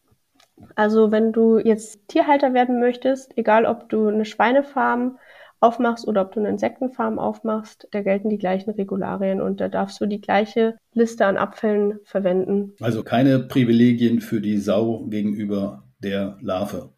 Also 0.73 1.11
wenn 1.11 1.31
du 1.31 1.59
jetzt 1.59 2.07
Tierhalter 2.07 2.55
werden 2.55 2.79
möchtest, 2.79 3.37
egal 3.37 3.67
ob 3.67 3.87
du 3.89 4.07
eine 4.07 4.25
Schweinefarm 4.25 5.19
aufmachst 5.63 6.07
oder 6.07 6.21
ob 6.21 6.33
du 6.33 6.41
eine 6.41 6.49
Insektenfarm 6.49 7.17
aufmachst, 7.17 7.87
da 7.91 8.01
gelten 8.01 8.29
die 8.29 8.37
gleichen 8.37 8.71
Regularien 8.71 9.41
und 9.41 9.61
da 9.61 9.69
darfst 9.69 9.99
du 10.01 10.05
die 10.05 10.21
gleiche 10.21 10.77
Liste 10.93 11.25
an 11.25 11.37
Abfällen 11.37 11.99
verwenden. 12.03 12.73
Also 12.81 13.03
keine 13.03 13.39
Privilegien 13.39 14.21
für 14.21 14.41
die 14.41 14.57
Sau 14.57 15.05
gegenüber 15.05 15.85
der 15.99 16.37
Larve. 16.41 16.91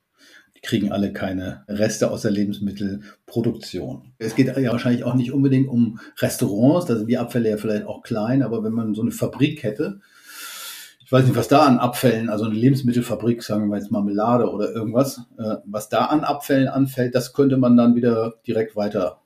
Die 0.57 0.61
kriegen 0.61 0.91
alle 0.91 1.13
keine 1.13 1.63
Reste 1.67 2.09
aus 2.09 2.23
der 2.23 2.31
Lebensmittelproduktion. 2.31 4.13
Es 4.17 4.35
geht 4.35 4.47
ja 4.47 4.71
wahrscheinlich 4.71 5.03
auch 5.03 5.13
nicht 5.13 5.31
unbedingt 5.31 5.69
um 5.69 5.99
Restaurants, 6.17 6.87
da 6.87 6.95
sind 6.95 7.07
die 7.07 7.19
Abfälle 7.19 7.51
ja 7.51 7.57
vielleicht 7.57 7.85
auch 7.85 8.01
klein, 8.01 8.41
aber 8.41 8.63
wenn 8.63 8.73
man 8.73 8.95
so 8.95 9.03
eine 9.03 9.11
Fabrik 9.11 9.61
hätte, 9.61 9.99
ich 11.05 11.11
weiß 11.11 11.25
nicht, 11.25 11.35
was 11.35 11.47
da 11.47 11.67
an 11.67 11.77
Abfällen, 11.77 12.29
also 12.29 12.45
eine 12.45 12.55
Lebensmittelfabrik, 12.55 13.43
sagen 13.43 13.69
wir 13.69 13.77
jetzt 13.77 13.91
Marmelade 13.91 14.49
oder 14.49 14.71
irgendwas, 14.71 15.21
äh, 15.37 15.57
was 15.65 15.87
da 15.87 16.05
an 16.05 16.23
Abfällen 16.23 16.67
anfällt, 16.67 17.13
das 17.13 17.33
könnte 17.33 17.57
man 17.57 17.77
dann 17.77 17.93
wieder 17.93 18.33
direkt 18.47 18.75
weiter 18.75 19.21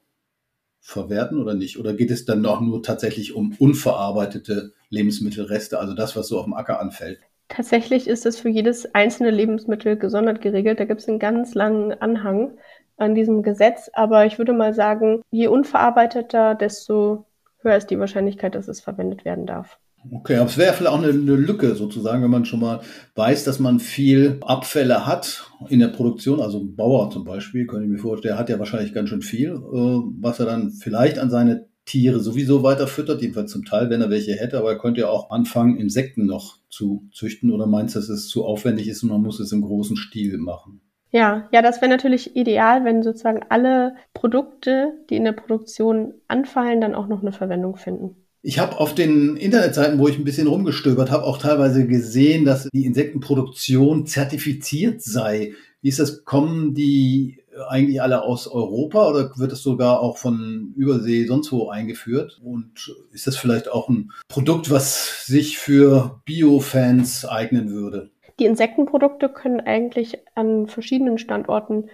verwerten 0.81 1.41
oder 1.41 1.53
nicht? 1.53 1.79
Oder 1.79 1.93
geht 1.93 2.11
es 2.11 2.25
dann 2.25 2.43
doch 2.43 2.59
nur 2.59 2.83
tatsächlich 2.83 3.33
um 3.33 3.55
unverarbeitete 3.57 4.73
Lebensmittelreste, 4.89 5.79
also 5.79 5.93
das, 5.93 6.17
was 6.17 6.27
so 6.27 6.37
auf 6.39 6.43
dem 6.43 6.53
Acker 6.53 6.81
anfällt? 6.81 7.19
Tatsächlich 7.47 8.09
ist 8.09 8.25
es 8.25 8.37
für 8.37 8.49
jedes 8.49 8.93
einzelne 8.93 9.31
Lebensmittel 9.31 9.95
gesondert 9.95 10.41
geregelt. 10.41 10.81
Da 10.81 10.85
gibt 10.85 10.99
es 10.99 11.07
einen 11.07 11.17
ganz 11.17 11.55
langen 11.55 11.93
Anhang 11.93 12.57
an 12.97 13.15
diesem 13.15 13.41
Gesetz. 13.41 13.89
Aber 13.93 14.25
ich 14.25 14.37
würde 14.37 14.51
mal 14.51 14.73
sagen, 14.73 15.21
je 15.31 15.47
unverarbeiteter, 15.47 16.55
desto 16.55 17.25
höher 17.61 17.77
ist 17.77 17.89
die 17.89 17.99
Wahrscheinlichkeit, 17.99 18.53
dass 18.53 18.67
es 18.67 18.81
verwendet 18.81 19.23
werden 19.23 19.45
darf. 19.45 19.79
Okay, 20.11 20.37
aber 20.37 20.49
es 20.49 20.57
wäre 20.57 20.73
vielleicht 20.73 20.93
auch 20.93 20.97
eine, 20.97 21.09
eine, 21.09 21.35
Lücke 21.35 21.75
sozusagen, 21.75 22.23
wenn 22.23 22.31
man 22.31 22.45
schon 22.45 22.61
mal 22.61 22.81
weiß, 23.15 23.43
dass 23.43 23.59
man 23.59 23.79
viel 23.79 24.37
Abfälle 24.41 25.05
hat 25.05 25.51
in 25.67 25.79
der 25.79 25.89
Produktion. 25.89 26.39
Also 26.39 26.59
ein 26.59 26.75
Bauer 26.75 27.09
zum 27.11 27.25
Beispiel, 27.25 27.67
könnte 27.67 27.85
ich 27.85 27.91
mir 27.91 27.97
vorstellen, 27.97 28.33
der 28.33 28.39
hat 28.39 28.49
ja 28.49 28.59
wahrscheinlich 28.59 28.93
ganz 28.93 29.09
schön 29.09 29.21
viel, 29.21 29.49
äh, 29.49 30.01
was 30.21 30.39
er 30.39 30.45
dann 30.45 30.71
vielleicht 30.71 31.19
an 31.19 31.29
seine 31.29 31.67
Tiere 31.85 32.19
sowieso 32.19 32.63
weiter 32.63 32.87
füttert, 32.87 33.21
jedenfalls 33.21 33.51
zum 33.51 33.65
Teil, 33.65 33.89
wenn 33.89 34.01
er 34.01 34.09
welche 34.09 34.33
hätte, 34.33 34.59
aber 34.59 34.69
er 34.69 34.77
könnte 34.77 35.01
ja 35.01 35.09
auch 35.09 35.31
anfangen, 35.31 35.77
Insekten 35.77 36.25
noch 36.25 36.57
zu 36.69 37.09
züchten 37.11 37.51
oder 37.51 37.65
meinst 37.65 37.95
du, 37.95 37.99
dass 37.99 38.09
es 38.09 38.27
zu 38.29 38.45
aufwendig 38.45 38.87
ist 38.87 39.03
und 39.03 39.09
man 39.09 39.21
muss 39.21 39.39
es 39.39 39.51
im 39.51 39.61
großen 39.61 39.97
Stil 39.97 40.37
machen? 40.37 40.81
Ja, 41.11 41.49
ja, 41.51 41.63
das 41.63 41.81
wäre 41.81 41.89
natürlich 41.89 42.35
ideal, 42.35 42.85
wenn 42.85 43.01
sozusagen 43.01 43.43
alle 43.49 43.95
Produkte, 44.13 44.93
die 45.09 45.15
in 45.15 45.23
der 45.23 45.31
Produktion 45.31 46.13
anfallen, 46.27 46.79
dann 46.79 46.93
auch 46.93 47.07
noch 47.07 47.21
eine 47.21 47.31
Verwendung 47.31 47.77
finden. 47.77 48.28
Ich 48.41 48.57
habe 48.57 48.79
auf 48.79 48.95
den 48.95 49.35
Internetseiten, 49.35 49.99
wo 49.99 50.07
ich 50.07 50.17
ein 50.17 50.23
bisschen 50.23 50.47
rumgestöbert 50.47 51.11
habe, 51.11 51.25
auch 51.25 51.37
teilweise 51.37 51.85
gesehen, 51.85 52.45
dass 52.45 52.69
die 52.73 52.85
Insektenproduktion 52.85 54.05
zertifiziert 54.05 55.01
sei. 55.01 55.53
Wie 55.81 55.89
ist 55.89 55.99
das? 55.99 56.23
Kommen 56.23 56.73
die 56.73 57.43
eigentlich 57.67 58.01
alle 58.01 58.23
aus 58.23 58.47
Europa 58.47 59.09
oder 59.09 59.31
wird 59.37 59.51
es 59.51 59.61
sogar 59.61 59.99
auch 59.99 60.17
von 60.17 60.73
Übersee 60.77 61.25
sonst 61.25 61.51
wo 61.51 61.69
eingeführt? 61.69 62.39
Und 62.41 62.95
ist 63.11 63.27
das 63.27 63.35
vielleicht 63.35 63.69
auch 63.69 63.89
ein 63.89 64.11
Produkt, 64.29 64.71
was 64.71 65.25
sich 65.25 65.57
für 65.57 66.21
Bio-Fans 66.25 67.25
eignen 67.25 67.69
würde? 67.71 68.09
Die 68.39 68.45
Insektenprodukte 68.45 69.27
können 69.27 69.59
eigentlich 69.59 70.19
an 70.35 70.67
verschiedenen 70.67 71.17
Standorten 71.17 71.89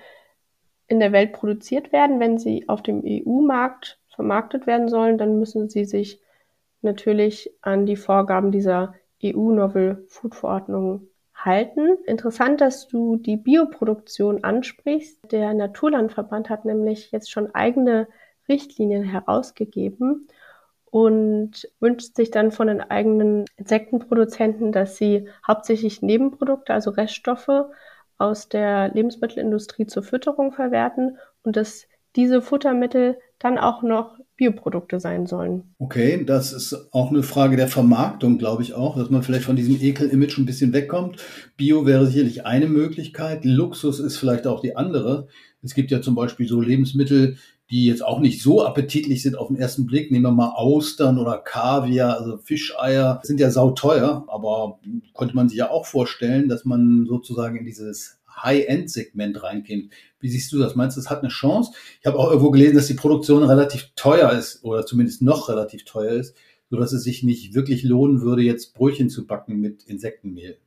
in 0.88 1.00
der 1.00 1.12
Welt 1.12 1.34
produziert 1.34 1.92
werden. 1.92 2.20
Wenn 2.20 2.38
sie 2.38 2.70
auf 2.70 2.84
dem 2.84 3.02
EU-Markt 3.04 4.00
vermarktet 4.14 4.68
werden 4.68 4.90
sollen, 4.90 5.18
dann 5.18 5.40
müssen 5.40 5.70
sie 5.70 5.86
sich 5.86 6.20
natürlich 6.86 7.52
an 7.62 7.86
die 7.86 7.98
Vorgaben 7.98 8.52
dieser 8.52 8.96
EU-Novel 9.24 10.06
Food 10.08 10.36
Verordnung 10.36 11.08
halten. 11.34 11.98
Interessant, 12.06 12.62
dass 12.62 12.88
du 12.88 13.18
die 13.18 13.38
Bioproduktion 13.38 14.44
ansprichst. 14.44 15.32
Der 15.32 15.54
Naturlandverband 15.54 16.50
hat 16.50 16.66
nämlich 16.66 17.12
jetzt 17.12 17.30
schon 17.30 17.54
eigene 17.54 18.08
Richtlinien 18.48 19.04
herausgegeben 19.04 20.28
und 20.86 21.70
wünscht 21.80 22.16
sich 22.16 22.32
dann 22.32 22.52
von 22.52 22.68
den 22.68 22.82
eigenen 22.82 23.46
Insektenproduzenten, 23.58 24.72
dass 24.72 24.98
sie 24.98 25.28
hauptsächlich 25.46 26.02
Nebenprodukte, 26.02 26.74
also 26.74 26.92
Reststoffe 26.92 27.66
aus 28.18 28.48
der 28.48 28.90
Lebensmittelindustrie 28.90 29.88
zur 29.88 30.04
Fütterung 30.04 30.54
verwerten 30.54 31.18
und 31.44 31.58
dass 31.58 31.88
diese 32.16 32.42
Futtermittel 32.42 33.20
dann 33.40 33.58
auch 33.58 33.82
noch 33.82 34.18
Bioprodukte 34.38 35.00
sein 35.00 35.26
sollen. 35.26 35.64
Okay, 35.80 36.24
das 36.26 36.52
ist 36.52 36.90
auch 36.92 37.10
eine 37.10 37.24
Frage 37.24 37.56
der 37.56 37.68
Vermarktung, 37.68 38.38
glaube 38.38 38.64
ich 38.64 38.74
auch, 38.74 38.98
dass 38.98 39.10
man 39.10 39.24
vielleicht 39.24 39.46
von 39.46 39.56
diesem 39.56 39.80
Ekel-Image 39.82 40.38
ein 40.38 40.46
bisschen 40.46 40.74
wegkommt. 40.74 41.22
Bio 41.56 41.86
wäre 41.86 42.06
sicherlich 42.06 42.46
eine 42.46 42.68
Möglichkeit, 42.68 43.46
Luxus 43.46 44.00
ist 44.00 44.18
vielleicht 44.18 44.46
auch 44.46 44.62
die 44.62 44.76
andere. 44.76 45.28
Es 45.62 45.74
gibt 45.74 45.90
ja 45.90 46.02
zum 46.02 46.16
Beispiel 46.16 46.48
so 46.48 46.62
Lebensmittel, 46.62 47.38
die 47.72 47.86
jetzt 47.86 48.06
auch 48.06 48.20
nicht 48.20 48.42
so 48.42 48.64
appetitlich 48.64 49.24
sind 49.24 49.38
auf 49.38 49.48
den 49.48 49.58
ersten 49.58 49.86
Blick. 49.86 50.12
Nehmen 50.12 50.26
wir 50.26 50.32
mal 50.32 50.54
Austern 50.54 51.18
oder 51.18 51.38
Kaviar, 51.38 52.20
also 52.20 52.38
Fischeier, 52.38 53.20
sind 53.24 53.40
ja 53.40 53.50
sauteuer, 53.50 54.26
aber 54.28 54.80
könnte 55.18 55.36
man 55.36 55.50
sich 55.50 55.58
ja 55.58 55.72
auch 55.72 55.86
vorstellen, 55.86 56.48
dass 56.48 56.66
man 56.66 57.06
sozusagen 57.08 57.58
in 57.58 57.66
dieses 57.66 58.20
High-End-Segment 58.36 59.44
reinkommt. 59.44 59.94
Wie 60.20 60.30
siehst 60.30 60.52
du 60.52 60.60
das? 60.60 60.76
Meinst 60.76 60.98
du, 60.98 61.02
das 61.02 61.10
hat 61.10 61.20
eine 61.20 61.30
Chance? 61.30 61.72
Ich 62.00 62.06
habe 62.06 62.18
auch 62.18 62.30
irgendwo 62.30 62.52
gelesen, 62.52 62.76
dass 62.76 62.88
die 62.88 62.94
Produktion 62.94 63.44
relativ 63.44 63.92
teuer 63.96 64.32
ist 64.32 64.64
oder 64.64 64.86
zumindest 64.86 65.22
noch 65.22 65.50
relativ 65.50 65.86
teuer 65.86 66.14
ist, 66.14 66.36
sodass 66.70 66.94
es 66.94 67.04
sich 67.04 67.24
nicht 67.24 67.54
wirklich 67.54 67.84
lohnen 67.84 68.22
würde, 68.22 68.42
jetzt 68.42 68.74
Brötchen 68.74 69.10
zu 69.10 69.28
backen 69.28 69.60
mit 69.60 69.84
Insektenmehl. 69.84 70.58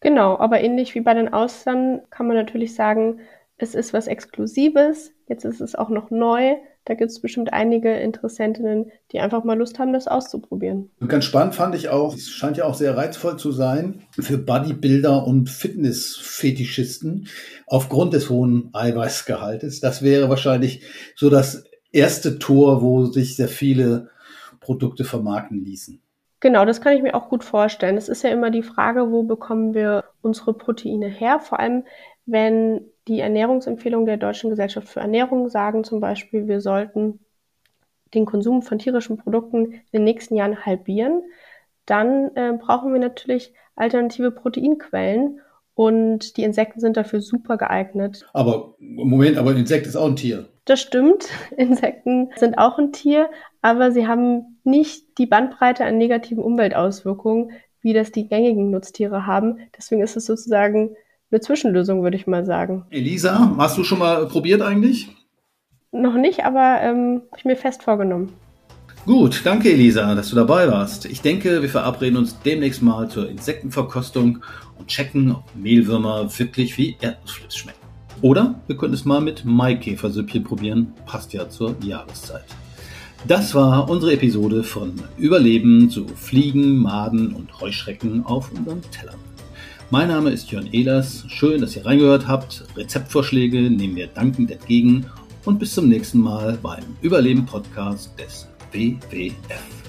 Genau, 0.00 0.38
aber 0.38 0.60
ähnlich 0.60 0.94
wie 0.94 1.00
bei 1.00 1.14
den 1.14 1.32
Austern 1.32 2.02
kann 2.10 2.28
man 2.28 2.36
natürlich 2.36 2.74
sagen, 2.74 3.20
es 3.56 3.74
ist 3.74 3.92
was 3.92 4.06
Exklusives, 4.06 5.12
jetzt 5.26 5.44
ist 5.44 5.60
es 5.60 5.74
auch 5.74 5.88
noch 5.88 6.10
neu, 6.10 6.54
da 6.88 6.94
gibt 6.94 7.10
es 7.10 7.20
bestimmt 7.20 7.52
einige 7.52 7.92
Interessentinnen, 7.92 8.90
die 9.12 9.20
einfach 9.20 9.44
mal 9.44 9.58
Lust 9.58 9.78
haben, 9.78 9.92
das 9.92 10.08
auszuprobieren. 10.08 10.90
Und 11.00 11.08
ganz 11.08 11.26
spannend 11.26 11.54
fand 11.54 11.74
ich 11.74 11.90
auch, 11.90 12.14
es 12.14 12.30
scheint 12.30 12.56
ja 12.56 12.64
auch 12.64 12.74
sehr 12.74 12.96
reizvoll 12.96 13.38
zu 13.38 13.52
sein 13.52 14.06
für 14.18 14.38
Bodybuilder 14.38 15.26
und 15.26 15.50
Fitnessfetischisten 15.50 17.28
aufgrund 17.66 18.14
des 18.14 18.30
hohen 18.30 18.70
Eiweißgehaltes. 18.72 19.80
Das 19.80 20.00
wäre 20.00 20.30
wahrscheinlich 20.30 20.82
so 21.14 21.28
das 21.28 21.64
erste 21.92 22.38
Tor, 22.38 22.80
wo 22.80 23.04
sich 23.04 23.36
sehr 23.36 23.48
viele 23.48 24.08
Produkte 24.60 25.04
vermarkten 25.04 25.62
ließen. 25.62 26.00
Genau, 26.40 26.64
das 26.64 26.80
kann 26.80 26.96
ich 26.96 27.02
mir 27.02 27.14
auch 27.14 27.28
gut 27.28 27.44
vorstellen. 27.44 27.98
Es 27.98 28.08
ist 28.08 28.22
ja 28.22 28.30
immer 28.30 28.50
die 28.50 28.62
Frage, 28.62 29.10
wo 29.10 29.24
bekommen 29.24 29.74
wir 29.74 30.04
unsere 30.22 30.54
Proteine 30.54 31.08
her? 31.08 31.38
Vor 31.40 31.60
allem, 31.60 31.84
wenn 32.28 32.82
die 33.08 33.20
Ernährungsempfehlungen 33.20 34.06
der 34.06 34.18
Deutschen 34.18 34.50
Gesellschaft 34.50 34.88
für 34.88 35.00
Ernährung 35.00 35.48
sagen 35.48 35.82
zum 35.82 36.00
Beispiel, 36.00 36.46
wir 36.46 36.60
sollten 36.60 37.20
den 38.14 38.26
Konsum 38.26 38.62
von 38.62 38.78
tierischen 38.78 39.16
Produkten 39.16 39.72
in 39.72 39.82
den 39.92 40.04
nächsten 40.04 40.36
Jahren 40.36 40.64
halbieren, 40.64 41.22
dann 41.86 42.30
äh, 42.36 42.52
brauchen 42.58 42.92
wir 42.92 43.00
natürlich 43.00 43.54
alternative 43.76 44.30
Proteinquellen 44.30 45.40
und 45.74 46.36
die 46.36 46.42
Insekten 46.42 46.80
sind 46.80 46.96
dafür 46.98 47.22
super 47.22 47.56
geeignet. 47.56 48.28
Aber 48.34 48.74
Moment, 48.78 49.38
aber 49.38 49.50
ein 49.50 49.58
Insekt 49.58 49.86
ist 49.86 49.96
auch 49.96 50.08
ein 50.08 50.16
Tier. 50.16 50.48
Das 50.66 50.80
stimmt. 50.80 51.28
Insekten 51.56 52.30
sind 52.36 52.58
auch 52.58 52.78
ein 52.78 52.92
Tier, 52.92 53.30
aber 53.62 53.90
sie 53.90 54.06
haben 54.06 54.58
nicht 54.64 55.16
die 55.18 55.26
Bandbreite 55.26 55.84
an 55.86 55.96
negativen 55.96 56.44
Umweltauswirkungen, 56.44 57.52
wie 57.80 57.94
das 57.94 58.12
die 58.12 58.28
gängigen 58.28 58.70
Nutztiere 58.70 59.24
haben. 59.24 59.60
Deswegen 59.76 60.02
ist 60.02 60.16
es 60.16 60.26
sozusagen 60.26 60.94
eine 61.30 61.40
Zwischenlösung, 61.40 62.02
würde 62.02 62.16
ich 62.16 62.26
mal 62.26 62.44
sagen. 62.44 62.84
Elisa, 62.90 63.54
hast 63.58 63.76
du 63.76 63.84
schon 63.84 63.98
mal 63.98 64.26
probiert 64.26 64.62
eigentlich? 64.62 65.08
Noch 65.92 66.14
nicht, 66.14 66.44
aber 66.44 66.78
ähm, 66.82 67.22
habe 67.30 67.38
ich 67.38 67.44
mir 67.44 67.56
fest 67.56 67.82
vorgenommen. 67.82 68.32
Gut, 69.06 69.40
danke 69.44 69.70
Elisa, 69.72 70.14
dass 70.14 70.28
du 70.28 70.36
dabei 70.36 70.68
warst. 70.68 71.06
Ich 71.06 71.22
denke, 71.22 71.62
wir 71.62 71.68
verabreden 71.70 72.18
uns 72.18 72.38
demnächst 72.40 72.82
mal 72.82 73.08
zur 73.08 73.28
Insektenverkostung 73.28 74.44
und 74.78 74.88
checken, 74.88 75.32
ob 75.32 75.44
Mehlwürmer 75.54 76.28
wirklich 76.38 76.76
wie 76.76 76.96
Erdnussflips 77.00 77.56
schmecken. 77.56 77.78
Oder 78.20 78.60
wir 78.66 78.76
können 78.76 78.94
es 78.94 79.04
mal 79.04 79.20
mit 79.20 79.44
Maikäfersüppchen 79.44 80.44
probieren, 80.44 80.92
passt 81.06 81.32
ja 81.32 81.48
zur 81.48 81.76
Jahreszeit. 81.82 82.44
Das 83.26 83.54
war 83.54 83.88
unsere 83.88 84.12
Episode 84.12 84.62
von 84.62 84.94
Überleben 85.16 85.88
zu 85.88 86.06
Fliegen, 86.08 86.76
Maden 86.76 87.32
und 87.32 87.60
Heuschrecken 87.60 88.26
auf 88.26 88.52
unseren 88.52 88.82
Tellern. 88.90 89.27
Mein 89.90 90.08
Name 90.08 90.28
ist 90.28 90.50
Jörn 90.50 90.68
Ehlers. 90.70 91.24
Schön, 91.28 91.62
dass 91.62 91.74
ihr 91.74 91.86
reingehört 91.86 92.28
habt. 92.28 92.62
Rezeptvorschläge 92.76 93.70
nehmen 93.70 93.96
wir 93.96 94.08
dankend 94.08 94.50
entgegen 94.50 95.06
und 95.46 95.58
bis 95.58 95.72
zum 95.72 95.88
nächsten 95.88 96.20
Mal 96.20 96.58
beim 96.62 96.84
Überleben 97.00 97.46
Podcast 97.46 98.12
des 98.20 98.46
WWF. 98.70 99.87